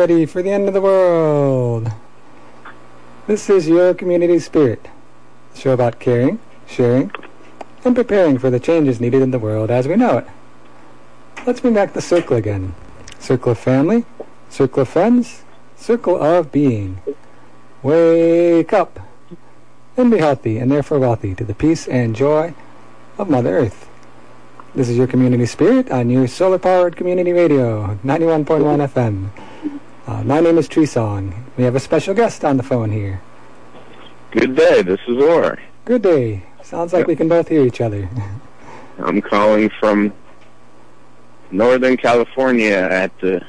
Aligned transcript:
ready 0.00 0.24
for 0.24 0.40
the 0.40 0.48
end 0.48 0.66
of 0.66 0.72
the 0.72 0.80
world? 0.80 1.92
This 3.26 3.50
is 3.50 3.68
your 3.68 3.92
community 3.92 4.38
spirit, 4.38 4.88
show 5.54 5.72
about 5.72 6.00
caring, 6.00 6.38
sharing, 6.66 7.12
and 7.84 7.94
preparing 7.94 8.38
for 8.38 8.48
the 8.48 8.58
changes 8.58 8.98
needed 8.98 9.20
in 9.20 9.30
the 9.30 9.38
world 9.38 9.70
as 9.70 9.86
we 9.86 9.96
know 9.96 10.16
it. 10.16 10.26
Let's 11.46 11.60
bring 11.60 11.74
back 11.74 11.92
the 11.92 12.00
circle 12.00 12.38
again. 12.38 12.74
Circle 13.18 13.52
of 13.52 13.58
family, 13.58 14.06
circle 14.48 14.84
of 14.84 14.88
friends, 14.88 15.42
circle 15.76 16.16
of 16.16 16.50
being. 16.50 17.02
Wake 17.82 18.72
up 18.72 19.00
and 19.98 20.10
be 20.10 20.16
healthy 20.16 20.56
and 20.56 20.70
therefore 20.70 20.98
wealthy 20.98 21.34
to 21.34 21.44
the 21.44 21.52
peace 21.52 21.86
and 21.86 22.16
joy 22.16 22.54
of 23.18 23.28
Mother 23.28 23.54
Earth. 23.54 23.86
This 24.74 24.88
is 24.88 24.96
your 24.96 25.06
community 25.06 25.44
spirit 25.44 25.90
on 25.90 26.08
your 26.08 26.26
solar 26.26 26.58
powered 26.58 26.96
community 26.96 27.34
radio, 27.34 27.98
91.1 28.02 28.88
FM. 28.88 29.49
Uh, 30.10 30.24
my 30.24 30.40
name 30.40 30.58
is 30.58 30.66
Tree 30.66 30.86
Song. 30.86 31.32
We 31.56 31.62
have 31.62 31.76
a 31.76 31.80
special 31.80 32.14
guest 32.14 32.44
on 32.44 32.56
the 32.56 32.64
phone 32.64 32.90
here. 32.90 33.20
Good 34.32 34.56
day, 34.56 34.82
this 34.82 34.98
is 35.06 35.16
Orr. 35.22 35.56
Good 35.84 36.02
day. 36.02 36.42
Sounds 36.64 36.92
like 36.92 37.06
we 37.06 37.14
can 37.14 37.28
both 37.28 37.46
hear 37.46 37.64
each 37.64 37.80
other. 37.80 38.08
I'm 38.98 39.22
calling 39.22 39.70
from 39.78 40.12
Northern 41.52 41.96
California 41.96 42.74
at 42.74 43.16
the 43.20 43.46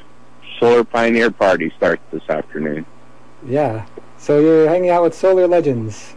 Solar 0.59 0.83
Pioneer 0.83 1.31
Party 1.31 1.73
starts 1.77 2.03
this 2.11 2.29
afternoon. 2.29 2.85
Yeah. 3.43 3.87
So 4.19 4.39
you're 4.39 4.69
hanging 4.69 4.91
out 4.91 5.01
with 5.01 5.15
solar 5.15 5.47
legends. 5.47 6.13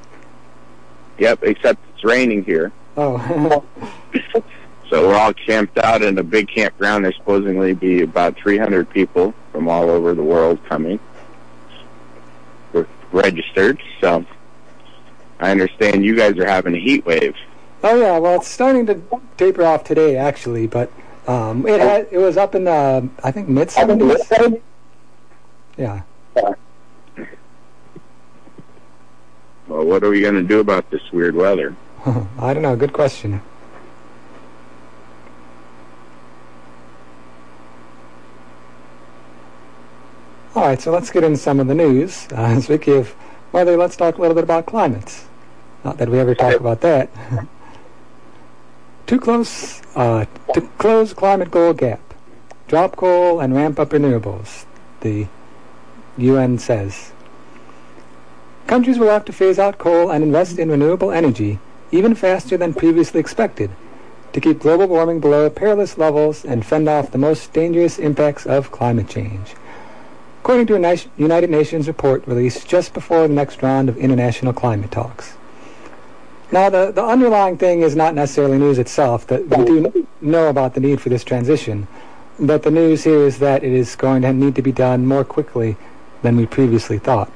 Yep, 1.16 1.38
except 1.44 1.80
it's 1.94 2.04
raining 2.04 2.44
here. 2.44 2.70
Oh. 2.98 3.64
so 4.90 5.08
we're 5.08 5.16
all 5.16 5.32
camped 5.32 5.78
out 5.78 6.02
in 6.02 6.18
a 6.18 6.22
big 6.22 6.48
campground. 6.48 7.06
There's 7.06 7.16
supposedly 7.16 7.72
be 7.72 8.02
about 8.02 8.36
300 8.36 8.90
people 8.90 9.32
from 9.54 9.68
all 9.68 9.88
over 9.88 10.14
the 10.14 10.22
world 10.22 10.58
coming. 10.68 10.98
We're 12.72 12.88
registered, 13.12 13.80
so 14.00 14.26
I 15.38 15.52
understand 15.52 16.04
you 16.04 16.16
guys 16.16 16.36
are 16.38 16.46
having 16.46 16.74
a 16.74 16.80
heat 16.80 17.06
wave. 17.06 17.36
Oh 17.84 17.96
yeah, 17.96 18.18
well 18.18 18.40
it's 18.40 18.48
starting 18.48 18.84
to 18.86 19.00
taper 19.36 19.62
off 19.62 19.84
today 19.84 20.16
actually, 20.16 20.66
but 20.66 20.90
um, 21.28 21.64
it 21.68 21.80
had, 21.80 22.08
it 22.10 22.18
was 22.18 22.36
up 22.36 22.56
in 22.56 22.64
the 22.64 23.08
I 23.22 23.30
think 23.30 23.48
mid 23.48 23.70
seventies. 23.70 24.20
Yeah. 25.76 26.02
Well, 29.68 29.84
what 29.84 30.02
are 30.02 30.10
we 30.10 30.20
going 30.20 30.34
to 30.34 30.42
do 30.42 30.58
about 30.58 30.90
this 30.90 31.12
weird 31.12 31.36
weather? 31.36 31.76
I 32.38 32.52
don't 32.54 32.62
know. 32.62 32.74
Good 32.74 32.92
question. 32.92 33.40
All 40.54 40.62
right, 40.62 40.80
so 40.80 40.92
let's 40.92 41.10
get 41.10 41.24
into 41.24 41.36
some 41.36 41.58
of 41.58 41.66
the 41.66 41.74
news. 41.74 42.28
Uh, 42.30 42.60
speaking 42.60 42.96
of 42.98 43.12
weather, 43.50 43.76
let's 43.76 43.96
talk 43.96 44.18
a 44.18 44.20
little 44.20 44.36
bit 44.36 44.44
about 44.44 44.66
climates. 44.66 45.26
Not 45.84 45.98
that 45.98 46.08
we 46.08 46.20
ever 46.20 46.32
talk 46.32 46.60
about 46.60 46.80
that. 46.82 47.10
Too 49.08 49.18
close 49.18 49.82
uh, 49.96 50.26
to 50.54 50.60
close 50.78 51.12
climate 51.12 51.50
goal 51.50 51.72
gap. 51.72 52.00
Drop 52.68 52.94
coal 52.94 53.40
and 53.40 53.52
ramp 53.52 53.80
up 53.80 53.90
renewables, 53.90 54.64
the 55.00 55.26
UN 56.18 56.58
says. 56.58 57.10
Countries 58.68 58.98
will 58.98 59.10
have 59.10 59.24
to 59.24 59.32
phase 59.32 59.58
out 59.58 59.78
coal 59.78 60.12
and 60.12 60.22
invest 60.22 60.60
in 60.60 60.70
renewable 60.70 61.10
energy 61.10 61.58
even 61.90 62.14
faster 62.14 62.56
than 62.56 62.74
previously 62.74 63.18
expected 63.18 63.72
to 64.32 64.40
keep 64.40 64.60
global 64.60 64.86
warming 64.86 65.18
below 65.18 65.50
perilous 65.50 65.98
levels 65.98 66.44
and 66.44 66.64
fend 66.64 66.88
off 66.88 67.10
the 67.10 67.18
most 67.18 67.52
dangerous 67.52 67.98
impacts 67.98 68.46
of 68.46 68.70
climate 68.70 69.08
change. 69.08 69.54
According 70.44 70.66
to 70.66 70.74
a 70.74 70.98
United 71.16 71.48
Nations 71.48 71.88
report 71.88 72.26
released 72.26 72.68
just 72.68 72.92
before 72.92 73.26
the 73.26 73.32
next 73.32 73.62
round 73.62 73.88
of 73.88 73.96
international 73.96 74.52
climate 74.52 74.90
talks. 74.90 75.38
Now, 76.52 76.68
the, 76.68 76.92
the 76.92 77.02
underlying 77.02 77.56
thing 77.56 77.80
is 77.80 77.96
not 77.96 78.14
necessarily 78.14 78.58
news 78.58 78.78
itself, 78.78 79.26
that 79.28 79.48
we 79.48 79.64
do 79.64 80.06
know 80.20 80.48
about 80.48 80.74
the 80.74 80.80
need 80.80 81.00
for 81.00 81.08
this 81.08 81.24
transition, 81.24 81.88
but 82.38 82.62
the 82.62 82.70
news 82.70 83.04
here 83.04 83.20
is 83.20 83.38
that 83.38 83.64
it 83.64 83.72
is 83.72 83.96
going 83.96 84.20
to 84.20 84.34
need 84.34 84.54
to 84.56 84.60
be 84.60 84.70
done 84.70 85.06
more 85.06 85.24
quickly 85.24 85.78
than 86.20 86.36
we 86.36 86.44
previously 86.44 86.98
thought. 86.98 87.32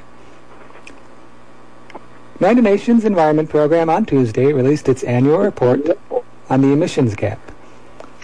United 2.39 2.63
Nations 2.63 3.07
Environment 3.07 3.49
Program 3.49 3.89
on 3.89 4.05
Tuesday 4.05 4.53
released 4.53 4.87
its 4.87 5.03
annual 5.03 5.39
report 5.39 5.81
on 6.51 6.61
the 6.61 6.73
emissions 6.73 7.15
gap, 7.15 7.41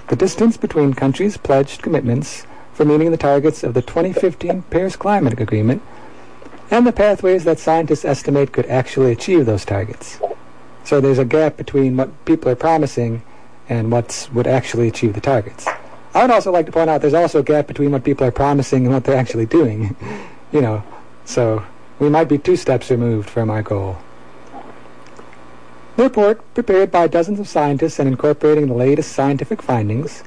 the 0.08 0.16
distance 0.16 0.58
between 0.58 0.92
countries' 0.92 1.38
pledged 1.38 1.80
commitments 1.80 2.46
for 2.74 2.84
meeting 2.84 3.10
the 3.10 3.16
targets 3.16 3.62
of 3.62 3.72
the 3.72 3.82
2015 3.82 4.62
Paris 4.62 4.96
Climate 4.96 5.40
Agreement 5.40 5.80
and 6.70 6.86
the 6.86 6.92
pathways 6.92 7.44
that 7.44 7.58
scientists 7.58 8.04
estimate 8.04 8.52
could 8.52 8.66
actually 8.66 9.12
achieve 9.12 9.46
those 9.46 9.64
targets. 9.64 10.18
So 10.82 11.00
there's 11.00 11.18
a 11.18 11.24
gap 11.24 11.56
between 11.56 11.96
what 11.96 12.24
people 12.24 12.50
are 12.50 12.56
promising 12.56 13.22
and 13.68 13.90
what 13.90 14.28
would 14.32 14.46
actually 14.46 14.88
achieve 14.88 15.14
the 15.14 15.20
targets. 15.20 15.66
I 16.14 16.22
would 16.22 16.30
also 16.30 16.52
like 16.52 16.66
to 16.66 16.72
point 16.72 16.90
out 16.90 17.00
there's 17.00 17.14
also 17.14 17.40
a 17.40 17.44
gap 17.44 17.66
between 17.66 17.92
what 17.92 18.04
people 18.04 18.26
are 18.26 18.32
promising 18.32 18.84
and 18.84 18.94
what 18.94 19.04
they're 19.04 19.16
actually 19.16 19.46
doing. 19.46 19.96
you 20.52 20.60
know, 20.60 20.82
so 21.24 21.64
we 21.98 22.08
might 22.08 22.28
be 22.28 22.38
two 22.38 22.56
steps 22.56 22.90
removed 22.90 23.30
from 23.30 23.50
our 23.50 23.62
goal. 23.62 23.98
The 25.96 26.02
report, 26.02 26.42
prepared 26.54 26.90
by 26.90 27.06
dozens 27.06 27.38
of 27.38 27.48
scientists 27.48 28.00
and 28.00 28.08
incorporating 28.08 28.66
the 28.66 28.74
latest 28.74 29.12
scientific 29.12 29.62
findings, 29.62 30.24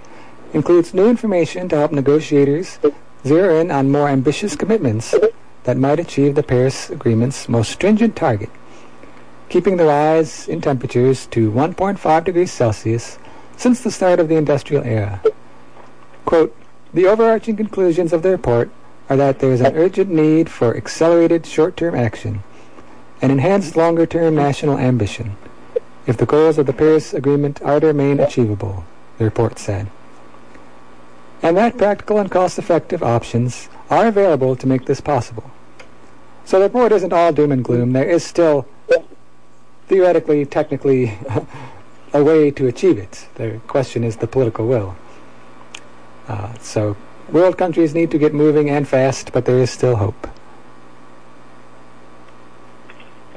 includes 0.57 0.94
new 0.94 1.07
information 1.07 1.69
to 1.69 1.78
help 1.78 1.91
negotiators 1.91 2.79
zero 3.25 3.59
in 3.62 3.72
on 3.72 3.91
more 3.91 4.09
ambitious 4.09 4.56
commitments 4.56 5.16
that 5.63 5.78
might 5.78 6.00
achieve 6.00 6.35
the 6.35 6.44
Paris 6.44 6.90
Agreement's 6.90 7.47
most 7.47 7.72
stringent 7.72 8.16
target 8.16 8.50
keeping 9.50 9.78
the 9.78 9.85
rise 9.85 10.47
in 10.47 10.62
temperatures 10.62 11.25
to 11.28 11.51
1.5 11.51 12.23
degrees 12.23 12.51
Celsius 12.51 13.18
since 13.56 13.81
the 13.81 13.91
start 13.91 14.19
of 14.19 14.28
the 14.28 14.35
industrial 14.35 14.84
era. 14.84 15.22
Quote, 16.25 16.56
the 16.94 17.06
overarching 17.06 17.56
conclusions 17.56 18.13
of 18.13 18.22
the 18.22 18.29
report 18.29 18.69
are 19.09 19.18
that 19.18 19.39
there 19.39 19.51
is 19.51 19.62
an 19.62 19.75
urgent 19.75 20.09
need 20.09 20.50
for 20.50 20.75
accelerated 20.75 21.45
short-term 21.45 21.95
action 21.95 22.44
and 23.22 23.31
enhanced 23.31 23.78
longer-term 23.78 24.35
national 24.35 24.78
ambition 24.78 25.38
if 26.06 26.18
the 26.18 26.25
goals 26.25 26.57
of 26.57 26.66
the 26.66 26.74
Paris 26.74 27.13
Agreement 27.13 27.62
are 27.62 27.79
to 27.79 27.88
remain 27.88 28.19
achievable, 28.19 28.85
the 29.18 29.25
report 29.25 29.59
said. 29.59 29.89
And 31.42 31.56
that 31.58 31.78
practical 31.78 32.18
and 32.18 32.31
cost-effective 32.31 33.03
options 33.03 33.70
are 33.90 34.08
available 34.08 34.56
to 34.56 34.68
make 34.68 34.86
this 34.86 35.02
possible. 35.02 35.50
So 36.46 36.59
the 36.59 36.66
report 36.66 36.92
isn't 36.92 37.13
all 37.13 37.31
doom 37.31 37.51
and 37.51 37.63
gloom. 37.63 37.94
There 37.94 38.10
is 38.10 38.24
still 38.24 38.68
theoretically, 39.88 40.45
technically, 40.45 41.18
a 42.13 42.24
way 42.24 42.51
to 42.51 42.68
achieve 42.68 42.98
it. 42.98 43.28
The 43.36 43.60
question 43.68 44.04
is 44.04 44.18
the 44.18 44.28
political 44.28 44.68
will. 44.68 44.95
Uh, 46.28 46.54
so, 46.60 46.98
world 47.31 47.57
countries 47.57 47.94
need 47.94 48.12
to 48.12 48.18
get 48.18 48.34
moving 48.34 48.69
and 48.69 48.88
fast, 48.88 49.31
but 49.31 49.45
there 49.45 49.60
is 49.60 49.72
still 49.72 49.95
hope. 49.95 50.28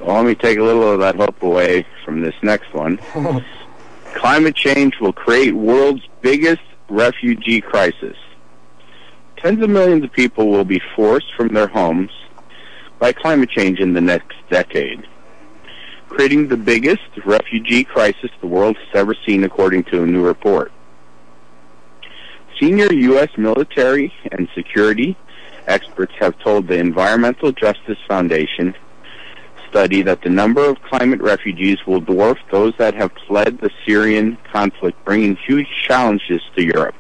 Well, 0.01 0.17
let 0.17 0.25
me 0.25 0.35
take 0.35 0.59
a 0.59 0.63
little 0.63 0.91
of 0.93 1.01
that 1.01 1.17
hope 1.17 1.43
away 1.43 1.87
from 2.05 2.23
this 2.23 2.35
next 2.43 2.73
one. 2.73 2.99
Climate 4.15 4.57
change 4.57 4.99
will 4.99 5.13
create 5.13 5.55
world's 5.55 6.03
biggest 6.21 6.63
refugee 6.91 7.61
crisis. 7.61 8.17
Tens 9.37 9.63
of 9.63 9.71
millions 9.71 10.05
of 10.05 10.13
people 10.13 10.49
will 10.49 10.65
be 10.65 10.83
forced 10.95 11.33
from 11.35 11.49
their 11.49 11.69
homes 11.69 12.11
by 12.99 13.13
climate 13.13 13.49
change 13.49 13.81
in 13.81 13.95
the 13.95 14.01
next 14.01 14.37
decade 14.51 15.07
creating 16.11 16.49
the 16.49 16.57
biggest 16.57 17.09
refugee 17.25 17.85
crisis 17.85 18.31
the 18.41 18.47
world 18.47 18.77
has 18.77 18.89
ever 18.95 19.15
seen, 19.27 19.45
according 19.45 19.85
to 19.85 20.03
a 20.03 20.07
new 20.07 20.23
report. 20.23 20.73
Senior 22.61 22.93
U.S. 22.93 23.31
military 23.39 24.13
and 24.33 24.49
security 24.55 25.17
experts 25.67 26.13
have 26.19 26.39
told 26.41 26.67
the 26.67 26.77
Environmental 26.77 27.53
Justice 27.53 27.97
Foundation 28.09 28.75
study 29.71 30.03
that 30.03 30.23
the 30.23 30.29
number 30.29 30.69
of 30.69 30.77
climate 30.83 31.23
refugees 31.23 31.79
will 31.87 32.03
dwarf 32.03 32.37
those 32.51 32.75
that 32.79 32.95
have 32.95 33.11
fled 33.27 33.59
the 33.61 33.71
Syrian 33.87 34.37
conflict, 34.53 35.03
bringing 35.05 35.37
huge 35.37 35.69
challenges 35.87 36.43
to 36.57 36.63
Europe. 36.63 36.95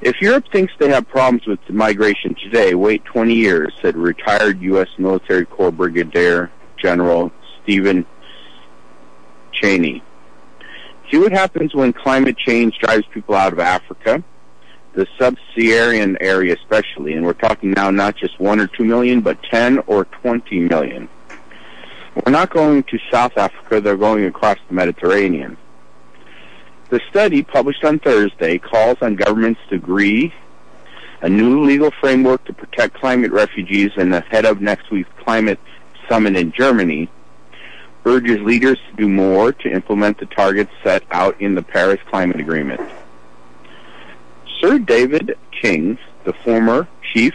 If 0.00 0.20
Europe 0.20 0.44
thinks 0.52 0.72
they 0.78 0.90
have 0.90 1.08
problems 1.08 1.46
with 1.46 1.58
migration 1.68 2.36
today, 2.36 2.74
wait 2.74 3.04
20 3.04 3.34
years, 3.34 3.72
said 3.82 3.96
retired 3.96 4.60
U.S. 4.60 4.88
military 4.96 5.44
corps 5.44 5.72
brigadier 5.72 6.52
General 6.76 7.32
Stephen 7.62 8.06
Cheney. 9.50 10.02
See 11.10 11.18
what 11.18 11.32
happens 11.32 11.74
when 11.74 11.92
climate 11.92 12.36
change 12.36 12.78
drives 12.78 13.06
people 13.12 13.34
out 13.34 13.52
of 13.52 13.58
Africa, 13.58 14.22
the 14.98 15.06
sub-Saharan 15.16 16.18
area 16.20 16.56
especially, 16.56 17.12
and 17.12 17.24
we're 17.24 17.32
talking 17.32 17.70
now 17.70 17.88
not 17.88 18.16
just 18.16 18.40
one 18.40 18.58
or 18.58 18.66
two 18.66 18.82
million, 18.84 19.20
but 19.20 19.40
10 19.44 19.78
or 19.86 20.06
20 20.06 20.58
million. 20.58 21.08
We're 22.16 22.32
not 22.32 22.50
going 22.50 22.82
to 22.82 22.98
South 23.08 23.38
Africa, 23.38 23.80
they're 23.80 23.96
going 23.96 24.24
across 24.24 24.58
the 24.66 24.74
Mediterranean. 24.74 25.56
The 26.90 27.00
study, 27.10 27.44
published 27.44 27.84
on 27.84 28.00
Thursday, 28.00 28.58
calls 28.58 28.98
on 29.00 29.14
governments 29.14 29.60
to 29.68 29.76
agree 29.76 30.34
a 31.20 31.28
new 31.28 31.64
legal 31.64 31.92
framework 31.92 32.44
to 32.46 32.52
protect 32.52 32.94
climate 32.94 33.30
refugees, 33.30 33.92
and 33.96 34.12
the 34.12 34.22
head 34.22 34.44
of 34.44 34.60
next 34.60 34.90
week's 34.90 35.10
climate 35.22 35.60
summit 36.08 36.34
in 36.34 36.50
Germany, 36.50 37.08
urges 38.04 38.40
leaders 38.40 38.78
to 38.90 38.96
do 38.96 39.08
more 39.08 39.52
to 39.52 39.70
implement 39.70 40.18
the 40.18 40.26
targets 40.26 40.72
set 40.82 41.04
out 41.12 41.40
in 41.40 41.54
the 41.54 41.62
Paris 41.62 42.00
Climate 42.10 42.40
Agreement. 42.40 42.80
Sir 44.60 44.78
David 44.78 45.36
King, 45.62 45.98
the 46.24 46.32
former 46.32 46.88
chief 47.12 47.34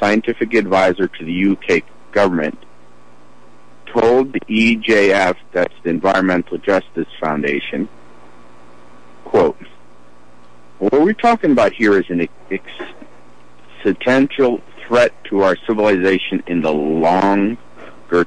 scientific 0.00 0.54
advisor 0.54 1.08
to 1.08 1.24
the 1.24 1.48
UK 1.52 1.82
government, 2.12 2.58
told 3.86 4.32
the 4.32 4.40
EJF, 4.48 5.36
that's 5.52 5.74
the 5.82 5.90
Environmental 5.90 6.58
Justice 6.58 7.08
Foundation, 7.20 7.88
quote, 9.24 9.58
what 10.78 11.02
we're 11.02 11.12
talking 11.12 11.52
about 11.52 11.72
here 11.72 11.98
is 11.98 12.06
an 12.08 12.28
existential 13.84 14.60
threat 14.86 15.12
to 15.24 15.42
our 15.42 15.56
civilization 15.66 16.42
in 16.46 16.62
the 16.62 16.72
longer 16.72 17.56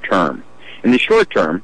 term. 0.10 0.44
In 0.84 0.92
the 0.92 0.98
short 0.98 1.30
term, 1.32 1.64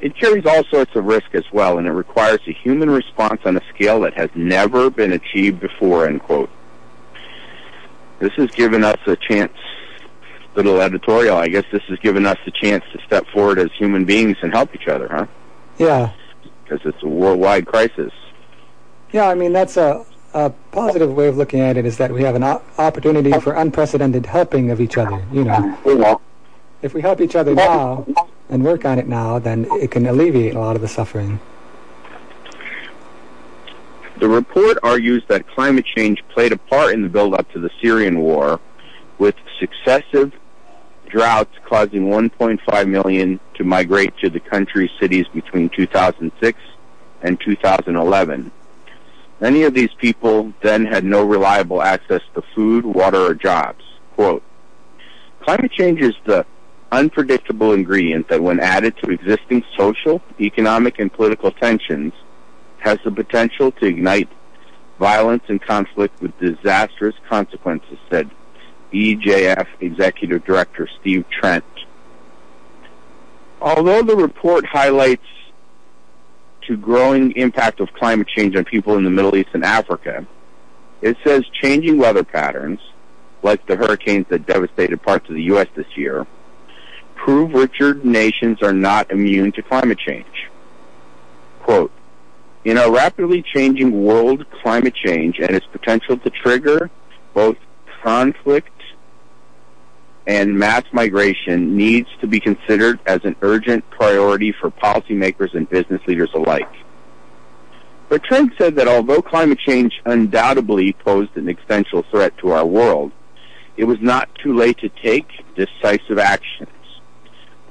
it 0.00 0.16
carries 0.16 0.44
all 0.44 0.64
sorts 0.64 0.94
of 0.94 1.04
risk 1.04 1.34
as 1.34 1.44
well, 1.52 1.78
and 1.78 1.86
it 1.86 1.92
requires 1.92 2.40
a 2.46 2.52
human 2.52 2.90
response 2.90 3.40
on 3.44 3.56
a 3.56 3.62
scale 3.74 4.00
that 4.00 4.14
has 4.14 4.30
never 4.34 4.90
been 4.90 5.12
achieved 5.12 5.60
before, 5.60 6.06
end 6.06 6.22
quote. 6.22 6.50
This 8.18 8.32
has 8.34 8.50
given 8.50 8.84
us 8.84 8.98
a 9.06 9.16
chance, 9.16 9.52
little 10.54 10.80
editorial, 10.80 11.36
I 11.36 11.48
guess 11.48 11.64
this 11.72 11.82
has 11.84 11.98
given 12.00 12.26
us 12.26 12.38
a 12.46 12.50
chance 12.50 12.84
to 12.92 13.00
step 13.06 13.26
forward 13.28 13.58
as 13.58 13.70
human 13.72 14.04
beings 14.04 14.36
and 14.42 14.52
help 14.52 14.74
each 14.74 14.88
other, 14.88 15.08
huh? 15.08 15.26
Yeah. 15.78 16.12
Because 16.64 16.80
it's 16.84 17.02
a 17.02 17.08
worldwide 17.08 17.66
crisis. 17.66 18.12
Yeah, 19.12 19.28
I 19.28 19.34
mean, 19.34 19.52
that's 19.52 19.76
a, 19.76 20.04
a 20.34 20.50
positive 20.72 21.12
way 21.14 21.28
of 21.28 21.36
looking 21.36 21.60
at 21.60 21.76
it 21.76 21.86
is 21.86 21.96
that 21.98 22.10
we 22.10 22.22
have 22.22 22.34
an 22.34 22.42
op- 22.42 22.64
opportunity 22.78 23.32
for 23.40 23.54
unprecedented 23.54 24.26
helping 24.26 24.70
of 24.70 24.80
each 24.80 24.98
other, 24.98 25.24
you 25.32 25.44
know. 25.44 26.20
If 26.82 26.92
we 26.92 27.00
help 27.00 27.20
each 27.20 27.36
other 27.36 27.54
now, 27.54 28.06
and 28.48 28.64
work 28.64 28.84
on 28.84 28.98
it 28.98 29.08
now, 29.08 29.38
then 29.38 29.66
it 29.72 29.90
can 29.90 30.06
alleviate 30.06 30.54
a 30.54 30.60
lot 30.60 30.76
of 30.76 30.82
the 30.82 30.88
suffering. 30.88 31.40
The 34.18 34.28
report 34.28 34.78
argues 34.82 35.22
that 35.28 35.46
climate 35.48 35.84
change 35.84 36.24
played 36.28 36.52
a 36.52 36.56
part 36.56 36.94
in 36.94 37.02
the 37.02 37.08
build-up 37.08 37.50
to 37.52 37.58
the 37.58 37.70
Syrian 37.82 38.20
war, 38.20 38.60
with 39.18 39.34
successive 39.60 40.32
droughts 41.08 41.54
causing 41.64 42.08
1.5 42.08 42.88
million 42.88 43.40
to 43.54 43.64
migrate 43.64 44.16
to 44.18 44.30
the 44.30 44.40
country's 44.40 44.90
cities 44.98 45.26
between 45.32 45.68
2006 45.68 46.58
and 47.22 47.40
2011. 47.40 48.50
Many 49.40 49.62
of 49.64 49.74
these 49.74 49.92
people 49.98 50.52
then 50.62 50.86
had 50.86 51.04
no 51.04 51.22
reliable 51.22 51.82
access 51.82 52.22
to 52.34 52.42
food, 52.54 52.86
water, 52.86 53.20
or 53.20 53.34
jobs. 53.34 53.84
Quote, 54.14 54.42
Climate 55.40 55.72
change 55.72 56.00
is 56.00 56.14
the 56.24 56.46
unpredictable 56.92 57.72
ingredient 57.72 58.28
that 58.28 58.42
when 58.42 58.60
added 58.60 58.96
to 58.98 59.10
existing 59.10 59.64
social, 59.76 60.22
economic, 60.40 60.98
and 60.98 61.12
political 61.12 61.50
tensions 61.50 62.12
has 62.78 62.98
the 63.04 63.10
potential 63.10 63.72
to 63.72 63.86
ignite 63.86 64.28
violence 64.98 65.42
and 65.48 65.60
conflict 65.60 66.20
with 66.20 66.38
disastrous 66.38 67.14
consequences, 67.28 67.98
said 68.10 68.30
EJF 68.92 69.66
Executive 69.80 70.44
Director 70.44 70.88
Steve 71.00 71.24
Trent. 71.28 71.64
Although 73.60 74.02
the 74.02 74.16
report 74.16 74.64
highlights 74.64 75.26
to 76.66 76.76
growing 76.76 77.32
impact 77.32 77.80
of 77.80 77.92
climate 77.92 78.28
change 78.28 78.56
on 78.56 78.64
people 78.64 78.96
in 78.96 79.04
the 79.04 79.10
Middle 79.10 79.36
East 79.36 79.50
and 79.54 79.64
Africa, 79.64 80.26
it 81.02 81.16
says 81.24 81.44
changing 81.62 81.98
weather 81.98 82.24
patterns, 82.24 82.80
like 83.42 83.66
the 83.66 83.76
hurricanes 83.76 84.26
that 84.28 84.46
devastated 84.46 85.02
parts 85.02 85.28
of 85.28 85.34
the 85.34 85.42
U.S. 85.44 85.68
this 85.74 85.86
year, 85.96 86.26
prove 87.26 87.54
richer 87.54 87.94
nations 88.04 88.62
are 88.62 88.72
not 88.72 89.10
immune 89.10 89.50
to 89.50 89.60
climate 89.60 89.98
change. 89.98 90.48
Quote, 91.58 91.90
in 92.64 92.78
a 92.78 92.88
rapidly 92.88 93.42
changing 93.42 94.04
world, 94.04 94.46
climate 94.62 94.94
change 94.94 95.40
and 95.40 95.50
its 95.50 95.66
potential 95.66 96.16
to 96.18 96.30
trigger 96.30 96.88
both 97.34 97.56
conflict 98.00 98.70
and 100.28 100.56
mass 100.56 100.84
migration 100.92 101.76
needs 101.76 102.08
to 102.20 102.28
be 102.28 102.38
considered 102.38 103.00
as 103.06 103.20
an 103.24 103.34
urgent 103.42 103.88
priority 103.90 104.54
for 104.60 104.70
policymakers 104.70 105.52
and 105.54 105.68
business 105.68 106.00
leaders 106.06 106.30
alike. 106.32 106.72
But 108.08 108.22
Trent 108.22 108.52
said 108.56 108.76
that 108.76 108.86
although 108.86 109.20
climate 109.20 109.58
change 109.58 110.00
undoubtedly 110.04 110.92
posed 110.92 111.36
an 111.36 111.48
existential 111.48 112.04
threat 112.08 112.38
to 112.38 112.52
our 112.52 112.64
world, 112.64 113.10
it 113.76 113.82
was 113.82 113.98
not 114.00 114.28
too 114.36 114.56
late 114.56 114.78
to 114.78 114.88
take 114.88 115.26
decisive 115.56 116.20
actions. 116.20 116.70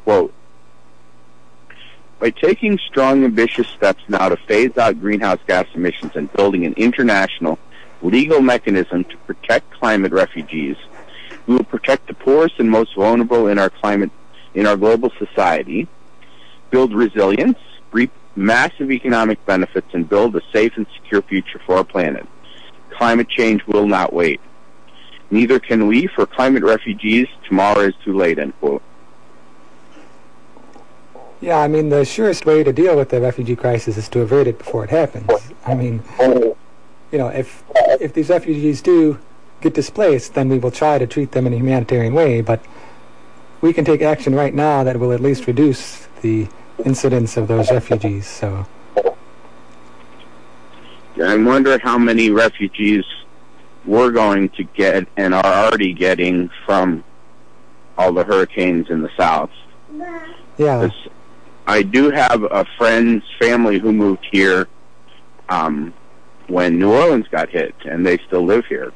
Quote, 0.06 0.34
by 2.20 2.30
taking 2.30 2.78
strong, 2.78 3.26
ambitious 3.26 3.68
steps 3.68 4.04
now 4.08 4.30
to 4.30 4.38
phase 4.38 4.78
out 4.78 5.02
greenhouse 5.02 5.40
gas 5.48 5.66
emissions 5.74 6.12
and 6.16 6.32
building 6.34 6.64
an 6.64 6.74
international 6.74 7.58
legal 8.04 8.40
mechanism 8.40 9.04
to 9.06 9.18
protect 9.26 9.72
climate 9.72 10.12
refugees, 10.12 10.78
we 11.48 11.56
will 11.56 11.64
protect 11.64 12.06
the 12.06 12.14
poorest 12.14 12.60
and 12.60 12.70
most 12.70 12.94
vulnerable 12.94 13.48
in 13.48 13.58
our 13.58 13.72
climate, 13.72 14.12
in 14.54 14.68
our 14.68 14.78
global 14.78 15.12
society, 15.18 15.88
build 16.70 16.94
resilience, 16.94 17.58
reap 17.92 18.12
massive 18.36 18.92
economic 18.92 19.44
benefits, 19.48 19.92
and 19.94 20.08
build 20.08 20.36
a 20.36 20.42
safe 20.54 20.74
and 20.78 20.86
secure 20.96 21.24
future 21.24 21.60
for 21.66 21.78
our 21.78 21.84
planet. 21.84 22.28
Climate 22.92 23.28
change 23.28 23.66
will 23.66 23.88
not 23.88 24.14
wait. 24.14 24.40
Neither 25.32 25.60
can 25.60 25.88
we 25.88 26.06
for 26.06 26.28
climate 26.28 26.64
refugees. 26.64 27.28
Tomorrow 27.48 27.80
is 27.88 27.96
too 28.04 28.16
late, 28.16 28.38
end 28.38 28.54
quote. 28.60 28.84
Yeah, 31.46 31.60
I 31.60 31.68
mean, 31.68 31.90
the 31.90 32.04
surest 32.04 32.48
way 32.48 32.64
to 32.64 32.74
deal 32.74 32.98
with 32.98 33.10
the 33.10 33.22
refugee 33.22 33.56
crisis 33.56 33.98
is 33.98 34.10
to 34.10 34.22
avert 34.22 34.48
it 34.48 34.58
before 34.58 34.84
it 34.84 34.90
happens. 34.90 35.30
I 35.64 35.76
mean, 35.76 36.02
you 36.20 37.20
know, 37.20 37.28
if 37.28 37.64
if 38.02 38.14
these 38.14 38.30
refugees 38.30 38.82
do 38.82 39.20
get 39.62 39.76
displaced, 39.76 40.34
then 40.34 40.50
we 40.50 40.58
will 40.58 40.72
try 40.72 40.98
to 40.98 41.06
treat 41.06 41.34
them 41.34 41.46
in 41.46 41.54
a 41.54 41.58
humanitarian 41.58 42.16
way, 42.16 42.42
but 42.42 42.66
we 43.62 43.74
can 43.74 43.86
take 43.86 44.02
action 44.02 44.34
right 44.34 44.56
now 44.56 44.84
that 44.84 45.00
will 45.00 45.12
at 45.12 45.20
least 45.20 45.46
reduce 45.46 46.08
the 46.24 46.48
incidence 46.84 47.38
of 47.38 47.48
those 47.48 47.70
refugees, 47.72 48.26
so... 48.26 48.66
I 51.24 51.38
wonder 51.38 51.78
how 51.78 52.00
many 52.00 52.32
refugees 52.32 53.06
we're 53.86 54.10
going 54.10 54.50
to 54.50 54.64
get 54.64 55.08
and 55.16 55.36
are 55.36 55.46
already 55.46 55.94
getting 55.94 56.50
from 56.66 57.04
all 58.00 58.14
the 58.14 58.24
hurricanes 58.24 58.90
in 58.90 59.04
the 59.04 59.12
south. 59.16 59.52
Yeah. 60.58 60.90
I 61.68 61.82
do 61.82 62.12
have 62.12 62.44
a 62.44 62.66
friend's 62.78 63.26
family 63.40 63.80
who 63.80 63.92
moved 63.92 64.26
here 64.32 64.68
um, 65.50 65.94
when 66.48 66.78
New 66.78 66.92
Orleans 66.92 67.28
got 67.30 67.50
hit, 67.50 67.76
and 67.86 68.06
they 68.06 68.18
still 68.20 68.46
live 68.46 68.66
here. 68.66 68.94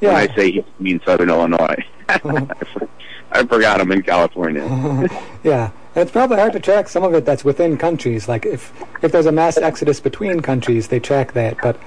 Yeah. 0.00 0.14
When 0.14 0.30
I 0.30 0.34
say 0.34 0.50
he 0.50 0.64
means 0.78 1.02
Southern 1.04 1.28
Illinois. 1.30 1.84
I 2.08 3.46
forgot 3.46 3.80
I'm 3.80 3.92
in 3.92 4.02
California. 4.02 4.64
yeah. 5.44 5.70
And 5.94 6.02
it's 6.02 6.10
probably 6.10 6.38
hard 6.38 6.52
to 6.54 6.60
track 6.60 6.88
some 6.88 7.04
of 7.04 7.14
it 7.14 7.24
that's 7.24 7.44
within 7.44 7.76
countries. 7.76 8.28
Like 8.28 8.46
if 8.46 8.72
if 9.02 9.12
there's 9.12 9.26
a 9.26 9.32
mass 9.32 9.56
exodus 9.58 10.00
between 10.00 10.40
countries, 10.40 10.88
they 10.88 11.00
track 11.00 11.32
that. 11.32 11.56
But 11.62 11.78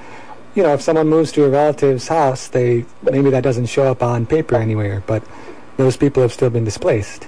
you 0.55 0.63
know, 0.63 0.73
if 0.73 0.81
someone 0.81 1.07
moves 1.07 1.31
to 1.33 1.43
a 1.43 1.49
relative's 1.49 2.07
house, 2.07 2.47
they 2.47 2.85
maybe 3.03 3.29
that 3.31 3.43
doesn't 3.43 3.65
show 3.65 3.83
up 3.83 4.01
on 4.01 4.25
paper 4.25 4.55
anywhere. 4.55 5.03
But 5.05 5.23
those 5.77 5.97
people 5.97 6.21
have 6.21 6.31
still 6.31 6.49
been 6.49 6.63
displaced. 6.63 7.27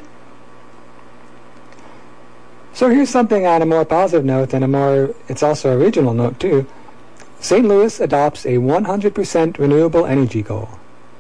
So 2.78 2.92
here's 2.92 3.10
something 3.10 3.48
on 3.48 3.64
a 3.64 3.66
more 3.66 3.86
positive 3.86 4.24
note 4.24 4.54
and 4.54 4.64
a 4.64 4.68
more, 4.68 5.16
it's 5.28 5.42
also 5.42 5.72
a 5.74 5.78
regional 5.84 6.14
note 6.14 6.40
too. 6.40 6.68
St. 7.40 7.68
Louis 7.68 8.00
adopts 8.00 8.46
a 8.46 8.58
100% 8.60 9.58
renewable 9.58 10.06
energy 10.06 10.44
goal. 10.44 10.70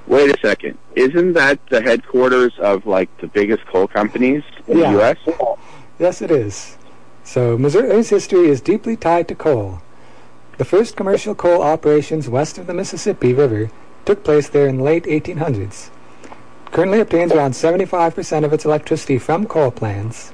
Wait 0.05 0.29
a 0.29 0.39
second. 0.39 0.77
Isn't 0.95 1.33
that 1.33 1.57
the 1.71 1.81
headquarters 1.81 2.53
of 2.59 2.85
like 2.85 3.09
the 3.17 3.25
biggest 3.25 3.65
coal 3.65 3.87
companies 3.87 4.43
in 4.67 4.77
Yeah. 4.77 4.91
the 4.91 4.97
U.S.? 4.99 5.17
Yes, 5.97 6.21
it 6.21 6.29
is. 6.29 6.77
So 7.23 7.57
Missouri's 7.57 8.11
history 8.11 8.49
is 8.49 8.61
deeply 8.61 8.95
tied 8.95 9.27
to 9.29 9.33
coal. 9.33 9.81
The 10.59 10.65
first 10.65 10.95
commercial 10.95 11.33
coal 11.33 11.63
operations 11.63 12.29
west 12.29 12.59
of 12.59 12.67
the 12.67 12.73
Mississippi 12.75 13.33
River 13.33 13.71
took 14.05 14.23
place 14.23 14.47
there 14.47 14.67
in 14.67 14.77
the 14.77 14.83
late 14.83 15.05
1800s. 15.05 15.89
Currently 16.71 16.99
obtains 16.99 17.31
around 17.31 17.53
75% 17.53 18.45
of 18.45 18.53
its 18.53 18.63
electricity 18.63 19.17
from 19.17 19.47
coal 19.47 19.71
plants, 19.71 20.33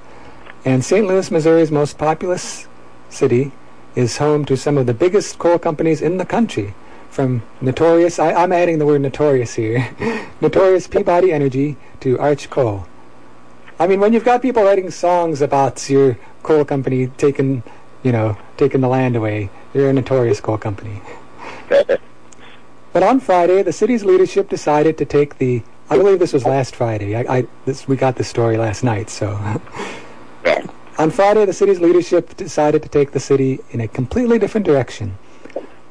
and 0.66 0.84
St. 0.84 1.06
Louis, 1.06 1.30
Missouri's 1.32 1.72
most 1.72 1.98
populous 1.98 2.68
city, 3.10 3.52
is 3.96 4.18
home 4.18 4.46
to 4.46 4.58
some 4.58 4.78
of 4.78 4.86
the 4.86 4.94
biggest 4.94 5.38
coal 5.38 5.60
companies 5.60 6.02
in 6.02 6.18
the 6.18 6.26
country, 6.26 6.74
from 7.10 7.44
notorious, 7.62 8.18
I, 8.18 8.34
I'm 8.34 8.52
adding 8.52 8.80
the 8.80 8.86
word 8.86 9.02
notorious 9.02 9.54
here, 9.54 9.90
notorious 10.42 10.88
Peabody 10.88 11.32
Energy 11.32 11.78
to 12.00 12.18
Arch 12.20 12.50
Coal. 12.50 12.88
I 13.80 13.88
mean, 13.88 14.00
when 14.00 14.14
you've 14.14 14.24
got 14.24 14.42
people 14.42 14.64
writing 14.64 14.90
songs 14.90 15.42
about 15.42 15.90
your 15.90 16.18
coal 16.42 16.66
company 16.66 17.08
taking, 17.08 17.64
you 18.02 18.12
know, 18.12 18.38
taking 18.58 18.82
the 18.82 18.88
land 18.88 19.16
away, 19.16 19.50
you're 19.74 19.90
a 19.90 19.94
notorious 19.94 20.40
coal 20.42 20.58
company. 20.58 21.02
But 22.94 23.02
on 23.02 23.20
Friday, 23.20 23.64
the 23.64 23.74
city's 23.74 24.06
leadership 24.06 24.48
decided 24.48 25.00
to 25.00 25.06
take 25.06 25.40
the. 25.40 25.64
I 25.90 25.98
believe 25.98 26.20
this 26.20 26.32
was 26.32 26.46
last 26.46 26.76
Friday. 26.76 27.16
I, 27.16 27.38
I 27.38 27.48
this, 27.66 27.88
we 27.88 27.96
got 27.96 28.16
the 28.16 28.24
story 28.24 28.56
last 28.56 28.84
night, 28.84 29.10
so. 29.10 29.36
on 30.98 31.10
Friday, 31.12 31.46
the 31.46 31.54
city's 31.54 31.80
leadership 31.80 32.36
decided 32.38 32.84
to 32.84 32.90
take 32.90 33.12
the 33.12 33.20
city 33.20 33.60
in 33.72 33.82
a 33.82 33.88
completely 33.88 34.38
different 34.40 34.66
direction, 34.66 35.18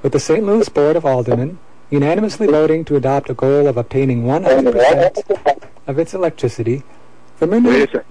with 0.02 0.12
the 0.12 0.20
St. 0.20 0.44
Louis 0.44 0.68
Board 0.68 0.96
of 0.96 1.04
Aldermen 1.04 1.58
unanimously 1.90 2.46
voting 2.46 2.84
to 2.86 2.96
adopt 2.96 3.28
a 3.28 3.34
goal 3.34 3.66
of 3.66 3.76
obtaining 3.76 4.22
100% 4.24 5.68
of 5.86 5.98
its 5.98 6.14
electricity 6.14 6.82
from 7.36 7.50
Wait 7.50 7.56
a 7.58 7.60
renewable. 7.60 7.86
second. 7.92 8.04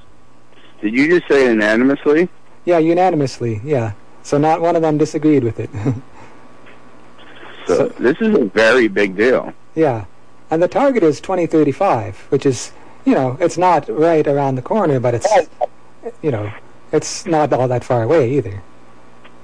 Did 0.81 0.93
you 0.93 1.07
just 1.07 1.27
say 1.27 1.47
unanimously? 1.49 2.29
Yeah, 2.65 2.77
unanimously. 2.77 3.59
Yeah. 3.63 3.93
So 4.23 4.37
not 4.37 4.61
one 4.61 4.75
of 4.75 4.83
them 4.83 4.97
disagreed 4.97 5.43
with 5.43 5.59
it. 5.59 5.69
So, 7.67 7.75
So- 7.75 7.87
this 7.99 8.17
is 8.21 8.33
a 8.35 8.45
very 8.45 8.87
big 8.87 9.15
deal. 9.15 9.53
Yeah. 9.75 10.05
And 10.49 10.61
the 10.63 10.67
target 10.67 11.03
is 11.03 11.21
2035, 11.21 12.17
which 12.29 12.45
is, 12.45 12.71
you 13.05 13.13
know, 13.13 13.37
it's 13.39 13.57
not 13.57 13.87
right 13.87 14.27
around 14.27 14.55
the 14.55 14.61
corner, 14.63 14.99
but 14.99 15.13
it's, 15.13 15.27
you 16.21 16.31
know, 16.31 16.51
it's 16.91 17.25
not 17.25 17.53
all 17.53 17.67
that 17.67 17.83
far 17.83 18.03
away 18.03 18.31
either. 18.31 18.61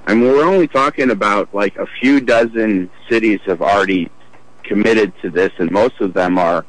And 0.08 0.22
we're 0.22 0.44
only 0.44 0.68
talking 0.68 1.12
about 1.12 1.54
like 1.54 1.78
a 1.78 1.86
few 1.86 2.20
dozen 2.20 2.90
cities 3.10 3.40
have 3.46 3.62
already 3.62 4.10
committed 4.64 5.14
to 5.22 5.30
this, 5.30 5.52
and 5.58 5.72
most 5.72 6.00
of 6.00 6.14
them 6.14 6.38
are, 6.38 6.66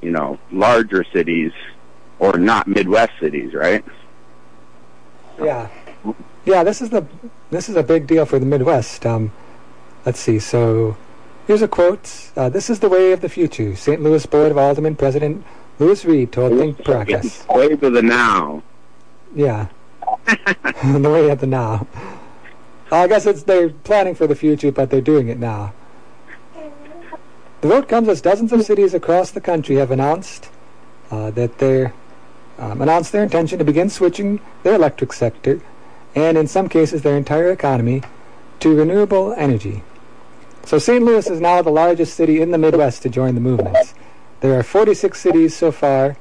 you 0.00 0.10
know, 0.10 0.38
larger 0.50 1.04
cities 1.12 1.52
or 2.18 2.38
not 2.38 2.66
Midwest 2.66 3.12
cities, 3.20 3.54
right? 3.54 3.84
Yeah. 5.40 5.68
Yeah, 6.44 6.62
this 6.62 6.82
is 6.82 6.90
the 6.90 7.06
this 7.50 7.68
is 7.68 7.76
a 7.76 7.82
big 7.82 8.06
deal 8.06 8.26
for 8.26 8.38
the 8.38 8.46
Midwest. 8.46 9.06
Um, 9.06 9.32
let's 10.04 10.20
see. 10.20 10.38
So, 10.38 10.96
here's 11.46 11.62
a 11.62 11.68
quote. 11.68 12.30
Uh, 12.36 12.48
this 12.48 12.68
is 12.68 12.80
the 12.80 12.88
way 12.88 13.12
of 13.12 13.20
the 13.20 13.28
future. 13.28 13.74
St. 13.76 14.02
Louis 14.02 14.26
Board 14.26 14.50
of 14.50 14.58
Aldermen 14.58 14.96
President 14.96 15.44
Lewis 15.78 16.04
Reed 16.04 16.32
told 16.32 16.52
ThinkProgress. 16.52 17.54
Wave 17.54 17.82
of 17.82 17.94
the 17.94 18.02
now. 18.02 18.62
Yeah. 19.34 19.68
the 20.26 21.10
way 21.10 21.30
of 21.30 21.40
the 21.40 21.46
now. 21.46 21.86
I 22.92 23.08
guess 23.08 23.26
it's 23.26 23.42
they're 23.42 23.70
planning 23.70 24.14
for 24.14 24.26
the 24.26 24.34
future, 24.34 24.70
but 24.70 24.90
they're 24.90 25.00
doing 25.00 25.28
it 25.28 25.38
now. 25.38 25.72
The 27.60 27.68
vote 27.68 27.88
comes 27.88 28.08
as 28.08 28.20
dozens 28.20 28.52
of 28.52 28.62
cities 28.64 28.94
across 28.94 29.30
the 29.30 29.40
country 29.40 29.76
have 29.76 29.90
announced 29.90 30.50
uh, 31.10 31.30
that 31.30 31.58
they're 31.58 31.94
um, 32.58 32.80
announced 32.80 33.12
their 33.12 33.22
intention 33.22 33.58
to 33.58 33.64
begin 33.64 33.90
switching 33.90 34.40
their 34.62 34.74
electric 34.74 35.12
sector, 35.12 35.60
and 36.14 36.38
in 36.38 36.46
some 36.46 36.68
cases 36.68 37.02
their 37.02 37.16
entire 37.16 37.50
economy, 37.50 38.02
to 38.60 38.76
renewable 38.76 39.32
energy. 39.34 39.82
So 40.64 40.78
St. 40.78 41.02
Louis 41.02 41.28
is 41.28 41.40
now 41.40 41.62
the 41.62 41.70
largest 41.70 42.14
city 42.14 42.40
in 42.40 42.50
the 42.50 42.58
Midwest 42.58 43.02
to 43.02 43.08
join 43.08 43.34
the 43.34 43.40
movement. 43.40 43.92
There 44.40 44.58
are 44.58 44.62
46 44.62 45.20
cities 45.20 45.56
so 45.56 45.72
far. 45.72 46.16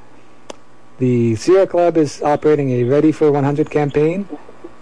The 1.00 1.36
Sierra 1.36 1.66
Club 1.66 1.98
is 1.98 2.22
operating 2.22 2.70
a 2.72 2.84
Ready 2.84 3.12
for 3.12 3.32
100 3.32 3.72
campaign 3.72 4.28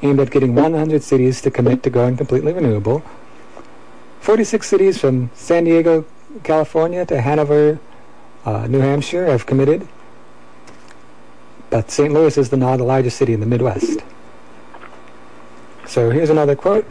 aimed 0.02 0.20
at 0.20 0.30
getting 0.30 0.56
100 0.56 1.04
cities 1.04 1.42
to 1.42 1.52
commit 1.52 1.84
to 1.84 1.90
going 1.90 2.18
completely 2.18 2.52
renewable. 2.52 3.04
46 4.20 4.68
cities 4.68 4.98
from 5.00 5.30
San 5.34 5.64
Diego, 5.64 6.06
California 6.44 7.06
to 7.06 7.22
Hanover, 7.22 7.80
uh, 8.46 8.68
New 8.68 8.80
Hampshire 8.80 9.28
have 9.28 9.46
committed. 9.46 9.88
But 11.70 11.90
St. 11.90 12.14
Louis 12.14 12.38
is 12.38 12.50
the 12.50 12.58
now 12.58 12.76
the 12.76 12.84
largest 12.84 13.18
city 13.18 13.34
in 13.34 13.40
the 13.40 13.46
Midwest. 13.46 14.04
So 15.88 16.10
here's 16.10 16.30
another 16.30 16.56
quote. 16.56 16.86